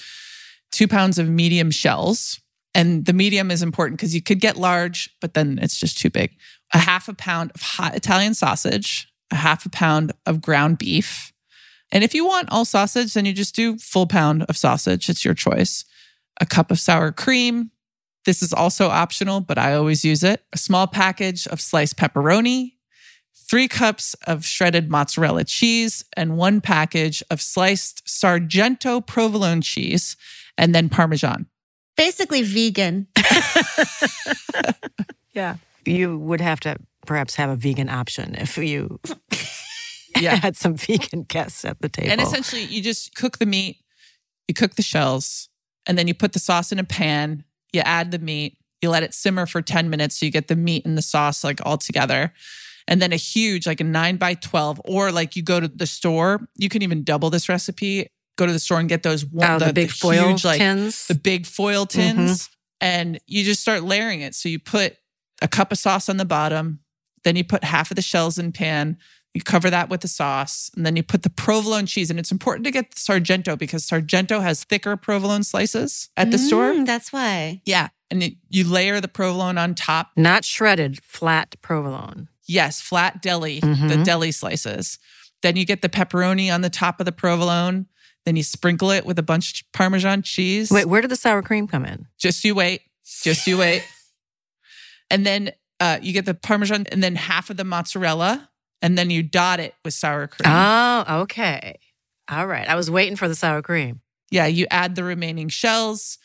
Two 0.70 0.88
pounds 0.88 1.18
of 1.18 1.28
medium 1.28 1.70
shells, 1.70 2.40
And 2.74 3.04
the 3.04 3.12
medium 3.12 3.50
is 3.50 3.62
important 3.62 3.98
because 3.98 4.14
you 4.14 4.22
could 4.22 4.40
get 4.40 4.56
large, 4.56 5.10
but 5.20 5.34
then 5.34 5.58
it's 5.62 5.78
just 5.78 5.98
too 5.98 6.10
big. 6.10 6.36
A 6.72 6.78
half 6.78 7.08
a 7.08 7.14
pound 7.14 7.52
of 7.54 7.60
hot 7.60 7.94
Italian 7.94 8.34
sausage, 8.34 9.11
a 9.32 9.36
half 9.36 9.66
a 9.66 9.70
pound 9.70 10.12
of 10.26 10.40
ground 10.40 10.78
beef. 10.78 11.32
And 11.90 12.04
if 12.04 12.14
you 12.14 12.26
want 12.26 12.50
all 12.50 12.64
sausage, 12.64 13.14
then 13.14 13.26
you 13.26 13.32
just 13.32 13.54
do 13.54 13.76
full 13.78 14.06
pound 14.06 14.44
of 14.44 14.56
sausage. 14.56 15.08
It's 15.08 15.24
your 15.24 15.34
choice. 15.34 15.84
A 16.40 16.46
cup 16.46 16.70
of 16.70 16.78
sour 16.78 17.12
cream. 17.12 17.70
This 18.24 18.42
is 18.42 18.52
also 18.52 18.88
optional, 18.88 19.40
but 19.40 19.58
I 19.58 19.74
always 19.74 20.04
use 20.04 20.22
it. 20.22 20.44
A 20.52 20.58
small 20.58 20.86
package 20.86 21.46
of 21.48 21.60
sliced 21.60 21.96
pepperoni, 21.96 22.74
three 23.34 23.68
cups 23.68 24.14
of 24.26 24.44
shredded 24.44 24.90
mozzarella 24.90 25.44
cheese, 25.44 26.04
and 26.16 26.36
one 26.36 26.60
package 26.60 27.22
of 27.30 27.42
sliced 27.42 28.08
Sargento 28.08 29.00
provolone 29.00 29.60
cheese, 29.60 30.16
and 30.56 30.74
then 30.74 30.88
Parmesan. 30.88 31.46
Basically 31.96 32.42
vegan. 32.42 33.08
Yeah. 35.32 35.56
You 35.84 36.18
would 36.18 36.40
have 36.40 36.60
to 36.60 36.76
perhaps 37.06 37.34
have 37.36 37.50
a 37.50 37.56
vegan 37.56 37.88
option 37.88 38.34
if 38.36 38.56
you 38.58 39.00
Yeah. 40.20 40.36
had 40.42 40.56
some 40.56 40.76
vegan 40.76 41.24
guests 41.24 41.64
at 41.64 41.80
the 41.80 41.88
table. 41.88 42.10
And 42.10 42.20
essentially, 42.20 42.64
you 42.64 42.82
just 42.82 43.14
cook 43.14 43.38
the 43.38 43.46
meat, 43.46 43.78
you 44.48 44.54
cook 44.54 44.74
the 44.74 44.82
shells, 44.82 45.48
and 45.86 45.98
then 45.98 46.06
you 46.06 46.14
put 46.14 46.32
the 46.32 46.38
sauce 46.38 46.72
in 46.72 46.78
a 46.78 46.84
pan. 46.84 47.44
You 47.72 47.80
add 47.80 48.10
the 48.10 48.18
meat, 48.18 48.58
you 48.82 48.90
let 48.90 49.02
it 49.02 49.14
simmer 49.14 49.46
for 49.46 49.62
10 49.62 49.88
minutes 49.88 50.18
so 50.18 50.26
you 50.26 50.32
get 50.32 50.48
the 50.48 50.56
meat 50.56 50.84
and 50.84 50.98
the 50.98 51.02
sauce 51.02 51.42
like 51.42 51.60
all 51.64 51.78
together. 51.78 52.32
And 52.88 53.00
then 53.00 53.12
a 53.12 53.16
huge, 53.16 53.66
like 53.66 53.80
a 53.80 53.84
nine 53.84 54.16
by 54.16 54.34
12, 54.34 54.82
or 54.84 55.12
like 55.12 55.36
you 55.36 55.42
go 55.42 55.60
to 55.60 55.68
the 55.68 55.86
store, 55.86 56.48
you 56.56 56.68
can 56.68 56.82
even 56.82 57.04
double 57.04 57.30
this 57.30 57.48
recipe. 57.48 58.08
Go 58.36 58.46
to 58.46 58.52
the 58.52 58.58
store 58.58 58.80
and 58.80 58.88
get 58.88 59.02
those 59.02 59.24
one, 59.24 59.50
oh, 59.50 59.58
the, 59.58 59.72
big 59.72 59.90
foil 59.90 60.28
huge, 60.28 60.44
like 60.44 60.58
tins. 60.58 61.06
the 61.06 61.14
big 61.14 61.46
foil 61.46 61.86
mm-hmm. 61.86 62.16
tins, 62.16 62.50
and 62.80 63.20
you 63.26 63.44
just 63.44 63.60
start 63.60 63.82
layering 63.82 64.22
it. 64.22 64.34
So 64.34 64.48
you 64.48 64.58
put 64.58 64.96
a 65.42 65.48
cup 65.48 65.72
of 65.72 65.78
sauce 65.78 66.08
on 66.08 66.16
the 66.16 66.24
bottom, 66.24 66.80
then 67.24 67.36
you 67.36 67.44
put 67.44 67.64
half 67.64 67.90
of 67.90 67.96
the 67.96 68.02
shells 68.02 68.38
in 68.38 68.52
pan. 68.52 68.96
You 69.34 69.40
cover 69.42 69.70
that 69.70 69.88
with 69.88 70.02
the 70.02 70.08
sauce, 70.08 70.70
and 70.76 70.84
then 70.84 70.94
you 70.94 71.02
put 71.02 71.22
the 71.22 71.30
provolone 71.30 71.86
cheese. 71.86 72.10
And 72.10 72.18
it's 72.18 72.30
important 72.30 72.64
to 72.66 72.70
get 72.70 72.90
the 72.90 73.00
Sargento 73.00 73.56
because 73.56 73.84
Sargento 73.84 74.40
has 74.40 74.62
thicker 74.64 74.94
provolone 74.96 75.42
slices 75.42 76.10
at 76.18 76.30
the 76.30 76.36
store. 76.38 76.72
Mm, 76.72 76.84
that's 76.86 77.12
why. 77.14 77.62
Yeah, 77.64 77.88
and 78.10 78.22
it, 78.22 78.34
you 78.50 78.64
layer 78.68 79.00
the 79.00 79.08
provolone 79.08 79.56
on 79.56 79.74
top. 79.74 80.10
Not 80.16 80.44
shredded, 80.44 81.02
flat 81.02 81.54
provolone. 81.62 82.28
Yes, 82.46 82.82
flat 82.82 83.22
deli, 83.22 83.60
the 83.60 83.66
Mhm. 83.68 84.04
deli 84.04 84.32
slices. 84.32 84.98
Then 85.40 85.56
you 85.56 85.64
get 85.64 85.80
the 85.80 85.88
pepperoni 85.88 86.52
on 86.52 86.60
the 86.60 86.68
top 86.70 87.00
of 87.00 87.06
the 87.06 87.12
provolone. 87.12 87.86
Then 88.26 88.36
you 88.36 88.42
sprinkle 88.42 88.90
it 88.90 89.06
with 89.06 89.18
a 89.18 89.22
bunch 89.22 89.62
of 89.62 89.72
Parmesan 89.72 90.22
cheese. 90.22 90.70
Wait, 90.70 90.84
where 90.86 91.00
did 91.00 91.10
the 91.10 91.16
sour 91.16 91.40
cream 91.42 91.66
come 91.66 91.84
in? 91.86 92.06
Just 92.18 92.44
you 92.44 92.54
wait. 92.54 92.82
Just 93.22 93.46
you 93.46 93.56
wait. 93.56 93.82
And 95.12 95.24
then 95.24 95.52
uh, 95.78 95.98
you 96.02 96.12
get 96.12 96.24
the 96.24 96.34
Parmesan 96.34 96.86
and 96.90 97.02
then 97.04 97.14
half 97.14 97.50
of 97.50 97.56
the 97.56 97.64
mozzarella. 97.64 98.48
And 98.80 98.98
then 98.98 99.10
you 99.10 99.22
dot 99.22 99.60
it 99.60 99.74
with 99.84 99.94
sour 99.94 100.26
cream. 100.26 100.52
Oh, 100.52 101.20
okay. 101.20 101.78
All 102.28 102.48
right. 102.48 102.68
I 102.68 102.74
was 102.74 102.90
waiting 102.90 103.14
for 103.14 103.28
the 103.28 103.36
sour 103.36 103.62
cream. 103.62 104.00
Yeah, 104.32 104.46
you 104.46 104.66
add 104.72 104.96
the 104.96 105.04
remaining 105.04 105.48
shells. 105.48 106.18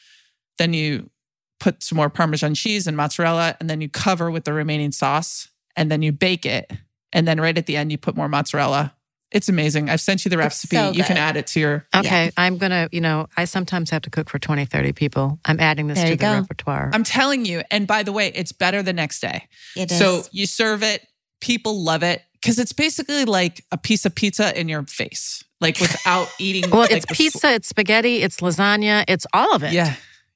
Then 0.58 0.74
you 0.74 1.12
put 1.60 1.84
some 1.84 1.98
more 1.98 2.10
Parmesan 2.10 2.56
cheese 2.56 2.88
and 2.88 2.98
mozzarella. 2.98 3.56
And 3.60 3.70
then 3.70 3.80
you 3.80 3.90
cover 3.90 4.32
with 4.32 4.46
the 4.46 4.54
remaining 4.54 4.92
sauce. 4.92 5.50
And 5.76 5.92
then 5.92 6.02
you 6.02 6.12
bake 6.12 6.48
it. 6.48 6.72
And 7.14 7.28
then 7.28 7.40
right 7.40 7.58
at 7.58 7.68
the 7.68 7.78
end, 7.78 7.92
you 7.92 8.00
put 8.00 8.16
more 8.16 8.28
mozzarella. 8.28 8.96
It's 9.32 9.50
amazing. 9.50 9.90
I've 9.90 10.00
sent 10.00 10.24
you 10.24 10.30
the 10.30 10.38
recipe. 10.38 10.78
so 10.78 10.92
you 10.92 11.04
can 11.04 11.18
add 11.18 11.36
it 11.36 11.48
to 11.48 11.60
your. 11.60 11.86
Okay. 11.96 12.32
I'm 12.38 12.58
going 12.58 12.70
to, 12.72 12.88
you 12.94 13.02
know, 13.02 13.28
I 13.36 13.44
sometimes 13.46 13.90
have 13.90 14.02
to 14.04 14.10
cook 14.10 14.30
for 14.30 14.40
20, 14.40 14.66
30 14.66 14.94
people. 14.94 15.38
I'm 15.44 15.60
adding 15.60 15.88
this 15.88 15.98
There 15.98 16.08
to 16.12 16.16
the 16.16 16.22
go. 16.22 16.34
repertoire. 16.36 16.92
I'm 16.94 17.04
telling 17.04 17.44
you. 17.46 17.62
And 17.70 17.86
by 17.88 18.04
the 18.04 18.14
way, 18.14 18.32
it's 18.34 18.52
better 18.54 18.82
the 18.82 18.94
next 18.94 19.20
day. 19.20 19.48
It 19.76 19.92
is. 19.92 19.98
So 20.00 20.24
you 20.32 20.46
serve 20.46 20.82
it, 20.82 21.06
people 21.42 21.84
love 21.84 22.04
it 22.04 22.22
because 22.42 22.58
it's 22.58 22.72
basically 22.72 23.26
like 23.26 23.66
a 23.72 23.78
piece 23.78 24.06
of 24.06 24.16
pizza 24.16 24.58
in 24.58 24.70
your 24.70 24.84
face, 24.84 25.44
like 25.60 25.78
without 25.82 26.30
eating. 26.40 26.70
well, 26.72 26.82
like 26.82 26.92
it's 26.92 27.06
the 27.08 27.16
sl- 27.16 27.24
pizza, 27.24 27.54
it's 27.54 27.68
spaghetti, 27.68 28.22
it's 28.22 28.38
lasagna, 28.38 29.04
it's 29.10 29.28
all 29.34 29.54
of 29.54 29.62
it. 29.64 29.74
Yeah. 29.74 29.96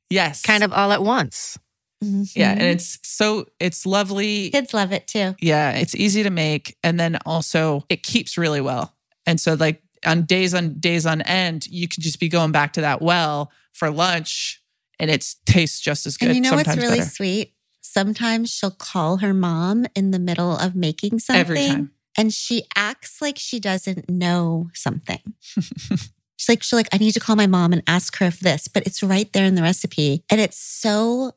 Yes. 0.10 0.42
Kind 0.42 0.64
of 0.66 0.74
all 0.74 0.92
at 0.92 1.02
once. 1.02 1.58
Yeah. 2.02 2.56
Mhm. 2.56 2.60
And 2.60 2.62
it's 2.64 3.00
so, 3.04 3.46
it's 3.60 3.86
lovely. 3.86 4.50
kids 4.50 4.74
love 4.74 4.92
it 4.92 5.08
too. 5.08 5.36
Yeah. 5.40 5.72
It's 5.72 5.96
easy 5.96 6.24
to 6.24 6.30
make. 6.30 6.78
And 6.84 7.00
then 7.00 7.18
also 7.26 7.86
it 7.90 8.04
keeps 8.04 8.38
really 8.38 8.62
well. 8.62 8.96
And 9.26 9.40
so, 9.40 9.54
like, 9.54 9.84
on 10.06 10.24
days 10.24 10.54
on 10.56 10.80
days 10.80 11.06
on 11.06 11.22
end, 11.22 11.68
you 11.68 11.88
could 11.88 12.02
just 12.02 12.20
be 12.20 12.28
going 12.28 12.52
back 12.52 12.74
to 12.74 12.82
that 12.82 13.02
well 13.02 13.52
for 13.72 13.92
lunch 13.92 14.62
and 15.00 15.12
it 15.12 15.26
tastes 15.46 15.80
just 15.80 16.06
as 16.08 16.18
good. 16.18 16.30
And 16.30 16.36
you 16.36 16.42
know 16.42 16.56
what's 16.56 16.76
really 16.76 17.00
better. 17.00 17.10
sweet? 17.10 17.54
Sometimes 17.82 18.50
she'll 18.52 18.72
call 18.72 19.18
her 19.18 19.34
mom 19.34 19.86
in 19.96 20.12
the 20.12 20.20
middle 20.20 20.58
of 20.58 20.76
making 20.76 21.20
something. 21.20 21.40
Every 21.40 21.68
time. 21.68 21.92
And 22.18 22.34
she 22.34 22.64
acts 22.76 23.22
like 23.22 23.38
she 23.38 23.60
doesn't 23.60 24.10
know 24.10 24.70
something. 24.74 25.20
she's 25.42 26.50
like, 26.50 26.64
she's 26.64 26.74
like, 26.74 26.90
I 26.92 26.98
need 26.98 27.14
to 27.14 27.20
call 27.20 27.36
my 27.36 27.48
mom 27.48 27.72
and 27.74 27.84
ask 27.88 28.18
her 28.18 28.26
if 28.26 28.40
this, 28.40 28.68
but 28.68 28.86
it's 28.86 29.02
right 29.04 29.32
there 29.34 29.46
in 29.46 29.56
the 29.56 29.62
recipe. 29.62 30.24
And 30.30 30.42
it's 30.42 30.58
so 30.58 31.34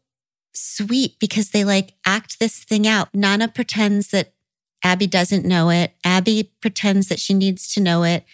sweet 0.55 1.19
because 1.19 1.51
they 1.51 1.65
like 1.65 1.95
act 2.07 2.39
this 2.41 2.65
thing 2.65 2.87
out. 2.87 3.09
Nana 3.15 3.49
pretends 3.49 4.09
that 4.09 4.33
Abby 4.83 5.07
doesn't 5.07 5.45
know 5.47 5.71
it. 5.71 5.93
Abby 6.05 6.53
pretends 6.61 7.09
that 7.09 7.19
she 7.19 7.35
needs 7.35 7.73
to 7.75 7.81
know 7.81 8.03
it. 8.03 8.25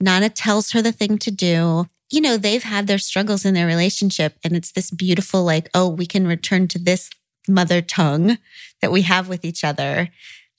Nana 0.00 0.28
tells 0.28 0.70
her 0.72 0.82
the 0.82 0.92
thing 0.92 1.18
to 1.18 1.30
do. 1.30 1.86
You 2.10 2.20
know, 2.20 2.36
they've 2.36 2.62
had 2.62 2.86
their 2.86 2.98
struggles 2.98 3.44
in 3.44 3.54
their 3.54 3.66
relationship, 3.66 4.36
and 4.44 4.54
it's 4.54 4.70
this 4.72 4.90
beautiful, 4.92 5.42
like, 5.42 5.68
oh, 5.74 5.88
we 5.88 6.06
can 6.06 6.26
return 6.26 6.68
to 6.68 6.78
this 6.78 7.10
mother 7.48 7.82
tongue 7.82 8.38
that 8.80 8.92
we 8.92 9.02
have 9.02 9.28
with 9.28 9.44
each 9.44 9.64
other 9.64 10.10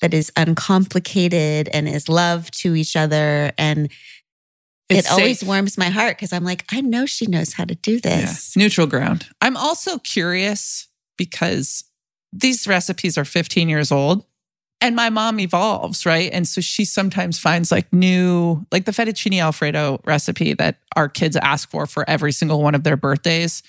that 0.01 0.13
is 0.13 0.31
uncomplicated 0.35 1.69
and 1.69 1.87
is 1.87 2.09
love 2.09 2.51
to 2.51 2.75
each 2.75 2.95
other. 2.95 3.51
And 3.57 3.89
It's 4.89 5.07
it 5.07 5.11
always 5.11 5.39
safe. 5.39 5.47
warms 5.47 5.77
my 5.77 5.89
heart 5.89 6.17
because 6.17 6.33
I'm 6.33 6.43
like, 6.43 6.65
I 6.71 6.81
know 6.81 7.05
she 7.05 7.25
knows 7.25 7.53
how 7.53 7.65
to 7.65 7.75
do 7.75 7.99
this. 7.99 8.55
Yeah, 8.55 8.63
neutral 8.63 8.87
ground. 8.87 9.27
I'm 9.41 9.57
also 9.57 9.97
curious 9.99 10.87
because 11.17 11.83
these 12.31 12.67
recipes 12.67 13.17
are 13.17 13.25
15 13.25 13.69
years 13.69 13.91
old 13.91 14.25
and 14.79 14.95
my 14.95 15.09
mom 15.09 15.39
evolves, 15.39 16.05
right? 16.05 16.31
And 16.31 16.47
so 16.47 16.61
she 16.61 16.85
sometimes 16.85 17.39
finds 17.39 17.71
like 17.71 17.91
new, 17.91 18.65
like 18.71 18.85
the 18.85 18.91
fettuccine 18.91 19.41
Alfredo 19.41 20.01
recipe 20.05 20.53
that 20.53 20.79
our 20.95 21.09
kids 21.09 21.35
ask 21.35 21.69
for 21.69 21.87
for 21.87 22.07
every 22.07 22.31
single 22.31 22.61
one 22.61 22.75
of 22.75 22.83
their 22.83 22.97
birthdays. 22.97 23.63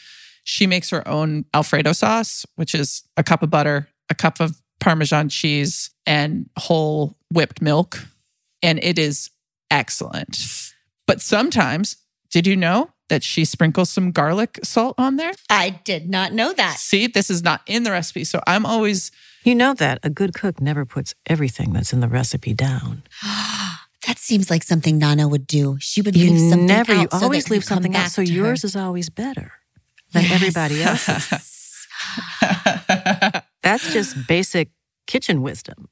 She 0.44 0.66
makes 0.66 0.90
her 0.90 1.06
own 1.08 1.46
Alfredo 1.54 1.92
sauce, 1.92 2.44
which 2.56 2.74
is 2.74 3.04
a 3.16 3.24
cup 3.24 3.42
of 3.42 3.50
butter, 3.50 3.88
a 4.11 4.14
cup 4.14 4.40
of 4.40 4.61
Parmesan 4.80 5.28
cheese, 5.28 5.90
and 6.06 6.48
whole 6.58 7.16
whipped 7.32 7.62
milk. 7.62 8.06
And 8.62 8.78
it 8.82 8.98
is 8.98 9.30
excellent. 9.70 10.38
But 11.06 11.20
sometimes, 11.20 11.96
did 12.30 12.46
you 12.46 12.56
know 12.56 12.90
that 13.08 13.22
she 13.22 13.44
sprinkles 13.44 13.90
some 13.90 14.12
garlic 14.12 14.58
salt 14.62 14.94
on 14.98 15.16
there? 15.16 15.32
I 15.50 15.70
did 15.84 16.08
not 16.08 16.32
know 16.32 16.52
that. 16.52 16.76
See, 16.78 17.06
this 17.06 17.30
is 17.30 17.42
not 17.42 17.62
in 17.66 17.82
the 17.82 17.90
recipe. 17.90 18.24
So 18.24 18.40
I'm 18.46 18.64
always, 18.66 19.10
You 19.44 19.54
know 19.54 19.74
that 19.74 19.98
a 20.02 20.10
good 20.10 20.34
cook 20.34 20.60
never 20.60 20.84
puts 20.84 21.14
everything 21.26 21.72
that's 21.72 21.92
in 21.92 22.00
the 22.00 22.08
recipe 22.08 22.54
down. 22.54 23.02
That 24.06 24.18
seems 24.18 24.48
like 24.48 24.62
something 24.62 24.96
Nana 24.96 25.28
would 25.28 25.46
do. 25.46 25.76
She 25.80 26.00
would 26.00 26.16
You 26.16 26.30
leave 26.30 26.38
something 26.50 26.66
never, 26.66 26.92
out 26.92 27.00
you 27.02 27.08
so 27.10 27.24
always 27.24 27.50
leave 27.50 27.64
something 27.64 27.94
out. 27.94 28.10
So 28.10 28.24
to 28.24 28.30
her. 28.30 28.36
yours 28.38 28.64
is 28.64 28.74
always 28.74 29.10
better 29.10 29.52
than 30.12 30.22
Yes. 30.22 30.32
everybody 30.32 30.82
else's. 30.82 31.86
That's 33.62 33.92
just 33.92 34.16
basic 34.26 34.70
kitchen 35.06 35.42
wisdom. 35.42 35.88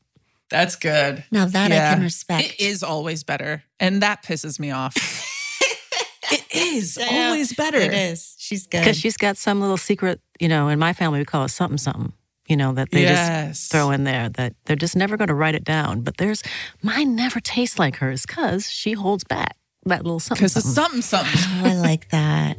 that's 0.49 0.77
good. 0.77 1.25
Now 1.31 1.47
that 1.47 1.73
I 1.73 1.95
can 1.95 2.03
respect. 2.03 2.47
It 2.47 2.61
is 2.61 2.83
always 2.83 3.25
better. 3.25 3.65
And 3.81 4.01
that 4.03 4.23
pisses 4.23 4.59
me 4.61 4.71
off. 4.71 4.95
it 6.31 6.45
is 6.55 6.99
I 6.99 7.11
know. 7.11 7.27
always 7.27 7.53
better. 7.53 7.79
It 7.79 7.95
is. 7.95 8.35
She's 8.39 8.67
good. 8.67 8.81
Because 8.81 8.99
she's 8.99 9.17
got 9.17 9.37
some 9.37 9.61
little 9.61 9.77
secret, 9.77 10.21
you 10.41 10.49
know, 10.49 10.69
in 10.69 10.79
my 10.79 10.93
family, 10.93 11.19
we 11.19 11.25
call 11.25 11.45
it 11.45 11.49
something, 11.49 11.79
something, 11.79 12.13
you 12.49 12.57
know, 12.57 12.73
that 12.73 12.91
they 12.91 13.03
yes. 13.03 13.59
just 13.59 13.73
throw 13.73 13.91
in 13.91 14.05
there 14.05 14.29
that 14.31 14.55
they're 14.65 14.77
just 14.77 14.97
never 14.97 15.17
going 15.17 15.29
to 15.29 15.35
write 15.35 15.55
it 15.55 15.65
down. 15.65 16.03
But 16.03 16.17
there's, 16.19 16.43
mine 16.83 17.15
never 17.17 17.41
tastes 17.41 17.79
like 17.79 17.97
hers 17.97 18.27
because 18.27 18.71
she 18.71 18.93
holds 18.93 19.25
back 19.25 19.57
that 19.85 20.05
little 20.05 20.21
something. 20.21 20.43
Because 20.43 20.57
it's 20.57 20.73
something. 20.73 21.03
something, 21.03 21.37
something. 21.37 21.65
oh, 21.65 21.71
I 21.71 21.75
like 21.75 22.11
that. 22.11 22.59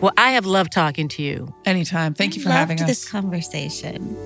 Well, 0.00 0.12
I 0.16 0.32
have 0.32 0.46
loved 0.46 0.72
talking 0.72 1.08
to 1.08 1.22
you. 1.22 1.54
Anytime. 1.66 2.14
Thank 2.14 2.36
you 2.36 2.42
for 2.42 2.48
Loved 2.48 2.70
having 2.70 2.86
this 2.86 3.06
conversation. 3.08 4.16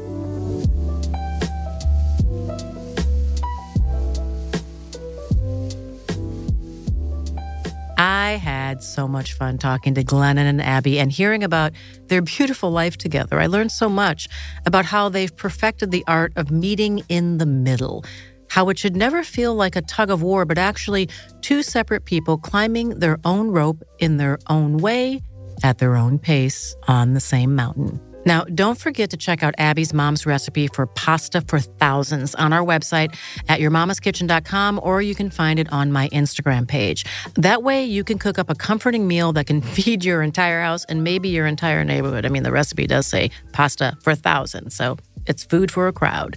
I 7.97 8.33
had 8.33 8.83
so 8.83 9.07
much 9.07 9.35
fun 9.35 9.59
talking 9.59 9.95
to 9.95 10.05
Glennon 10.05 10.38
and 10.38 10.61
Abby 10.61 10.99
and 10.99 11.13
hearing 11.13 11.45
about 11.45 11.73
their 12.09 12.23
beautiful 12.23 12.71
life 12.71 12.97
together. 12.97 13.40
I 13.40 13.47
learned 13.47 13.73
so 13.73 13.88
much 13.88 14.29
about 14.67 14.85
how 14.85 15.09
they've 15.09 15.35
perfected 15.35 15.90
the 15.90 16.05
art 16.07 16.33
of 16.37 16.51
meeting 16.51 17.03
in 17.09 17.38
the 17.38 17.47
middle, 17.47 18.05
how 18.49 18.69
it 18.69 18.79
should 18.79 18.97
never 18.97 19.23
feel 19.23 19.55
like 19.55 19.77
a 19.77 19.83
tug 19.83 20.11
of 20.11 20.23
war, 20.23 20.45
but 20.45 20.59
actually 20.59 21.09
two 21.40 21.63
separate 21.63 22.05
people 22.05 22.37
climbing 22.37 22.99
their 22.99 23.19
own 23.25 23.51
rope 23.51 23.83
in 23.99 24.17
their 24.17 24.38
own 24.49 24.79
way, 24.79 25.23
at 25.63 25.79
their 25.79 25.95
own 25.95 26.19
pace, 26.19 26.75
on 26.88 27.15
the 27.15 27.21
same 27.21 27.55
mountain. 27.55 28.01
Now, 28.27 28.44
don't 28.44 28.79
forget 28.79 29.10
to 29.10 29.16
check 29.16 29.42
out 29.42 29.54
Abby's 29.58 29.92
mom's 29.92 30.27
recipe 30.27 30.66
for 30.68 30.87
pasta 30.87 31.40
for 31.42 31.60
thousands 31.60 32.35
on 32.35 32.52
our 32.52 32.64
website 32.64 33.14
at 33.48 33.60
yourmamaskitchen.com 33.60 34.81
or 34.83 35.02
you 35.02 35.14
can 35.14 35.31
find 35.31 35.58
it 35.58 35.72
on 35.72 35.92
my 35.92 36.08
Instagram 36.08 36.66
page. 36.66 37.04
That 37.35 37.62
way, 37.62 37.85
you 37.85 38.04
can 38.04 38.18
cook 38.18 38.38
up 38.38 38.50
a 38.50 38.54
comforting 38.54 39.06
meal 39.06 39.33
that 39.33 39.46
can 39.46 39.60
feed 39.75 40.04
your 40.04 40.22
entire 40.22 40.62
house 40.62 40.85
and 40.87 41.04
maybe 41.04 41.29
your 41.29 41.46
entire 41.46 41.85
neighborhood. 41.85 42.25
I 42.25 42.29
mean, 42.29 42.42
the 42.42 42.52
recipe 42.52 42.87
does 42.87 43.06
say 43.06 43.31
pasta 43.52 43.96
for 44.02 44.14
thousands, 44.14 44.75
so 44.75 44.96
it's 45.27 45.44
food 45.44 45.70
for 45.70 45.88
a 45.88 45.92
crowd. 45.92 46.37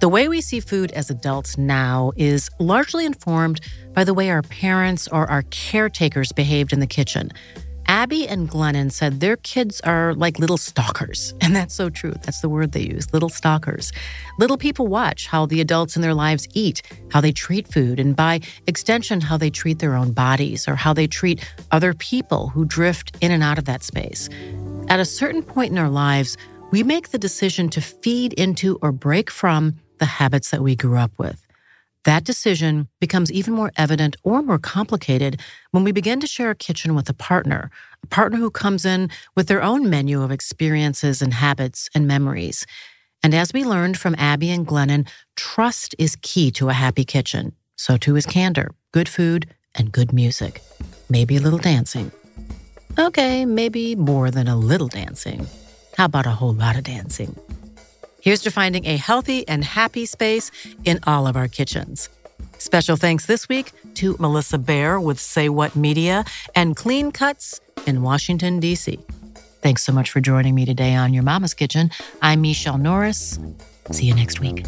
The 0.00 0.08
way 0.08 0.28
we 0.28 0.40
see 0.40 0.60
food 0.60 0.92
as 0.92 1.10
adults 1.10 1.56
now 1.56 2.12
is 2.16 2.50
largely 2.58 3.06
informed 3.06 3.60
by 3.94 4.04
the 4.04 4.14
way 4.14 4.30
our 4.30 4.42
parents 4.42 5.08
or 5.08 5.28
our 5.30 5.42
caretakers 5.50 6.32
behaved 6.32 6.72
in 6.72 6.80
the 6.80 6.86
kitchen. 6.86 7.30
Abby 7.88 8.28
and 8.28 8.50
Glennon 8.50 8.92
said 8.92 9.20
their 9.20 9.36
kids 9.36 9.80
are 9.80 10.14
like 10.14 10.38
little 10.38 10.58
stalkers. 10.58 11.34
And 11.48 11.56
that's 11.56 11.74
so 11.74 11.88
true. 11.88 12.12
That's 12.24 12.42
the 12.42 12.48
word 12.50 12.72
they 12.72 12.82
use 12.82 13.10
little 13.14 13.30
stalkers. 13.30 13.90
Little 14.38 14.58
people 14.58 14.86
watch 14.86 15.28
how 15.28 15.46
the 15.46 15.62
adults 15.62 15.96
in 15.96 16.02
their 16.02 16.12
lives 16.12 16.46
eat, 16.52 16.82
how 17.10 17.22
they 17.22 17.32
treat 17.32 17.66
food, 17.66 17.98
and 17.98 18.14
by 18.14 18.40
extension, 18.66 19.22
how 19.22 19.38
they 19.38 19.48
treat 19.48 19.78
their 19.78 19.94
own 19.94 20.12
bodies 20.12 20.68
or 20.68 20.74
how 20.74 20.92
they 20.92 21.06
treat 21.06 21.40
other 21.70 21.94
people 21.94 22.50
who 22.50 22.66
drift 22.66 23.16
in 23.22 23.30
and 23.30 23.42
out 23.42 23.56
of 23.56 23.64
that 23.64 23.82
space. 23.82 24.28
At 24.88 25.00
a 25.00 25.06
certain 25.06 25.42
point 25.42 25.72
in 25.72 25.78
our 25.78 25.88
lives, 25.88 26.36
we 26.70 26.82
make 26.82 27.08
the 27.08 27.18
decision 27.18 27.70
to 27.70 27.80
feed 27.80 28.34
into 28.34 28.78
or 28.82 28.92
break 28.92 29.30
from 29.30 29.76
the 29.96 30.04
habits 30.04 30.50
that 30.50 30.60
we 30.60 30.76
grew 30.76 30.98
up 30.98 31.12
with. 31.16 31.47
That 32.08 32.24
decision 32.24 32.88
becomes 33.00 33.30
even 33.30 33.52
more 33.52 33.70
evident 33.76 34.16
or 34.22 34.40
more 34.40 34.58
complicated 34.58 35.42
when 35.72 35.84
we 35.84 35.92
begin 35.92 36.20
to 36.20 36.26
share 36.26 36.48
a 36.48 36.54
kitchen 36.54 36.94
with 36.94 37.06
a 37.10 37.12
partner, 37.12 37.70
a 38.02 38.06
partner 38.06 38.38
who 38.38 38.50
comes 38.50 38.86
in 38.86 39.10
with 39.36 39.46
their 39.46 39.62
own 39.62 39.90
menu 39.90 40.22
of 40.22 40.30
experiences 40.30 41.20
and 41.20 41.34
habits 41.34 41.90
and 41.94 42.06
memories. 42.06 42.66
And 43.22 43.34
as 43.34 43.52
we 43.52 43.62
learned 43.62 43.98
from 43.98 44.14
Abby 44.16 44.48
and 44.48 44.66
Glennon, 44.66 45.06
trust 45.36 45.94
is 45.98 46.16
key 46.22 46.50
to 46.52 46.70
a 46.70 46.72
happy 46.72 47.04
kitchen. 47.04 47.52
So 47.76 47.98
too 47.98 48.16
is 48.16 48.24
candor, 48.24 48.70
good 48.92 49.10
food, 49.10 49.54
and 49.74 49.92
good 49.92 50.10
music. 50.10 50.62
Maybe 51.10 51.36
a 51.36 51.40
little 51.40 51.58
dancing. 51.58 52.10
Okay, 52.98 53.44
maybe 53.44 53.94
more 53.96 54.30
than 54.30 54.48
a 54.48 54.56
little 54.56 54.88
dancing. 54.88 55.46
How 55.98 56.06
about 56.06 56.24
a 56.24 56.30
whole 56.30 56.54
lot 56.54 56.78
of 56.78 56.84
dancing? 56.84 57.36
Here's 58.20 58.42
to 58.42 58.50
finding 58.50 58.84
a 58.86 58.96
healthy 58.96 59.46
and 59.46 59.64
happy 59.64 60.06
space 60.06 60.50
in 60.84 60.98
all 61.06 61.26
of 61.26 61.36
our 61.36 61.48
kitchens. 61.48 62.08
Special 62.58 62.96
thanks 62.96 63.26
this 63.26 63.48
week 63.48 63.72
to 63.94 64.16
Melissa 64.18 64.58
Bear 64.58 64.98
with 65.00 65.20
Say 65.20 65.48
What 65.48 65.76
Media 65.76 66.24
and 66.54 66.74
Clean 66.74 67.12
Cuts 67.12 67.60
in 67.86 68.02
Washington, 68.02 68.58
D.C. 68.58 68.98
Thanks 69.62 69.84
so 69.84 69.92
much 69.92 70.10
for 70.10 70.20
joining 70.20 70.54
me 70.54 70.64
today 70.64 70.94
on 70.94 71.14
Your 71.14 71.22
Mama's 71.22 71.54
Kitchen. 71.54 71.90
I'm 72.20 72.42
Michele 72.42 72.78
Norris. 72.78 73.38
See 73.90 74.06
you 74.06 74.14
next 74.14 74.40
week. 74.40 74.64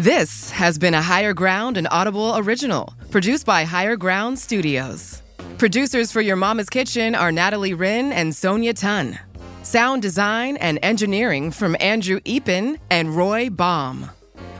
This 0.00 0.50
has 0.52 0.78
been 0.78 0.94
a 0.94 1.02
Higher 1.02 1.34
Ground 1.34 1.76
and 1.76 1.86
Audible 1.90 2.32
original, 2.38 2.94
produced 3.10 3.44
by 3.44 3.64
Higher 3.64 3.96
Ground 3.96 4.38
Studios. 4.38 5.20
Producers 5.58 6.10
for 6.10 6.22
Your 6.22 6.36
Mama's 6.36 6.70
Kitchen 6.70 7.14
are 7.14 7.30
Natalie 7.30 7.74
Wren 7.74 8.10
and 8.10 8.34
Sonia 8.34 8.72
Tun. 8.72 9.18
Sound 9.62 10.00
design 10.00 10.56
and 10.56 10.78
engineering 10.82 11.50
from 11.50 11.76
Andrew 11.80 12.18
Eapen 12.20 12.78
and 12.90 13.14
Roy 13.14 13.50
Baum. 13.50 14.08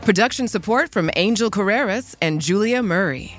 Production 0.02 0.46
support 0.46 0.92
from 0.92 1.10
Angel 1.16 1.50
Carreras 1.50 2.16
and 2.20 2.42
Julia 2.42 2.82
Murray. 2.82 3.34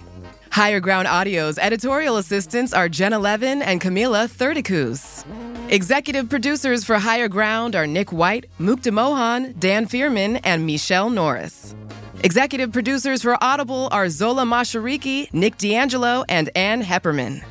Higher 0.51 0.79
Ground 0.79 1.07
Audio's 1.07 1.59
editorial 1.59 2.17
assistants 2.17 2.73
are 2.73 2.89
Jenna 2.89 3.19
Levin 3.19 3.61
and 3.61 3.79
Camila 3.79 4.27
Thurdicus. 4.27 5.23
Executive 5.69 6.29
producers 6.29 6.83
for 6.83 6.97
Higher 6.97 7.27
Ground 7.27 7.75
are 7.75 7.85
Nick 7.85 8.11
White, 8.11 8.47
Mukta 8.59 8.91
Mohan, 8.91 9.53
Dan 9.59 9.85
Fierman, 9.85 10.37
and 10.37 10.65
Michele 10.65 11.11
Norris. 11.11 11.75
Executive 12.24 12.72
producers 12.72 13.24
for 13.24 13.36
Audible 13.43 13.88
are 13.91 14.07
Zola 14.07 14.43
Mashariki, 14.43 15.34
Nick 15.34 15.57
D'Angelo, 15.57 16.24
and 16.30 16.51
Ann 16.55 16.84
Heppermann. 16.84 17.43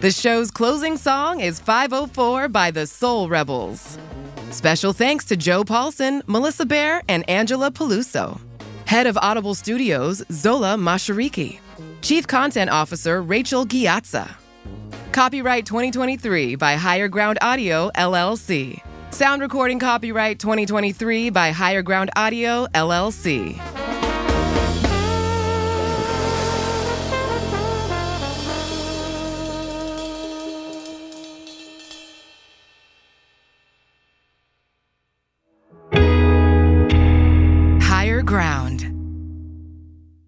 The 0.00 0.10
show's 0.10 0.50
closing 0.50 0.96
song 0.96 1.38
is 1.40 1.60
504 1.60 2.48
by 2.48 2.72
the 2.72 2.84
Soul 2.88 3.28
Rebels. 3.28 3.96
Special 4.50 4.92
thanks 4.92 5.24
to 5.26 5.36
Joe 5.36 5.62
Paulson, 5.62 6.22
Melissa 6.26 6.66
Bear, 6.66 7.00
and 7.08 7.28
Angela 7.30 7.70
Peluso. 7.70 8.40
Head 8.86 9.06
of 9.06 9.16
Audible 9.18 9.54
Studios, 9.54 10.24
Zola 10.32 10.74
Mashariki. 10.74 11.60
Chief 12.02 12.26
Content 12.26 12.70
Officer, 12.70 13.22
Rachel 13.22 13.64
Ghiazza. 13.66 14.34
Copyright 15.12 15.64
2023 15.64 16.56
by 16.56 16.74
Higher 16.74 17.06
Ground 17.06 17.38
Audio, 17.40 17.88
LLC. 17.94 18.82
Sound 19.12 19.42
recording 19.42 19.78
copyright 19.78 20.40
2023 20.40 21.30
by 21.30 21.52
Higher 21.52 21.82
Ground 21.82 22.10
Audio, 22.16 22.66
LLC. 22.74 23.97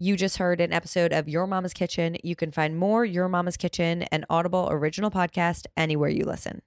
You 0.03 0.16
just 0.16 0.38
heard 0.38 0.62
an 0.62 0.72
episode 0.72 1.12
of 1.12 1.28
Your 1.28 1.46
Mama's 1.46 1.74
Kitchen. 1.74 2.16
You 2.24 2.34
can 2.34 2.51
find 2.53 2.74
more 2.74 3.05
Your 3.05 3.28
Mama's 3.28 3.59
Kitchen 3.59 4.05
and 4.05 4.24
Audible 4.30 4.66
original 4.70 5.11
podcast 5.11 5.66
anywhere 5.76 6.09
you 6.09 6.24
listen. 6.24 6.62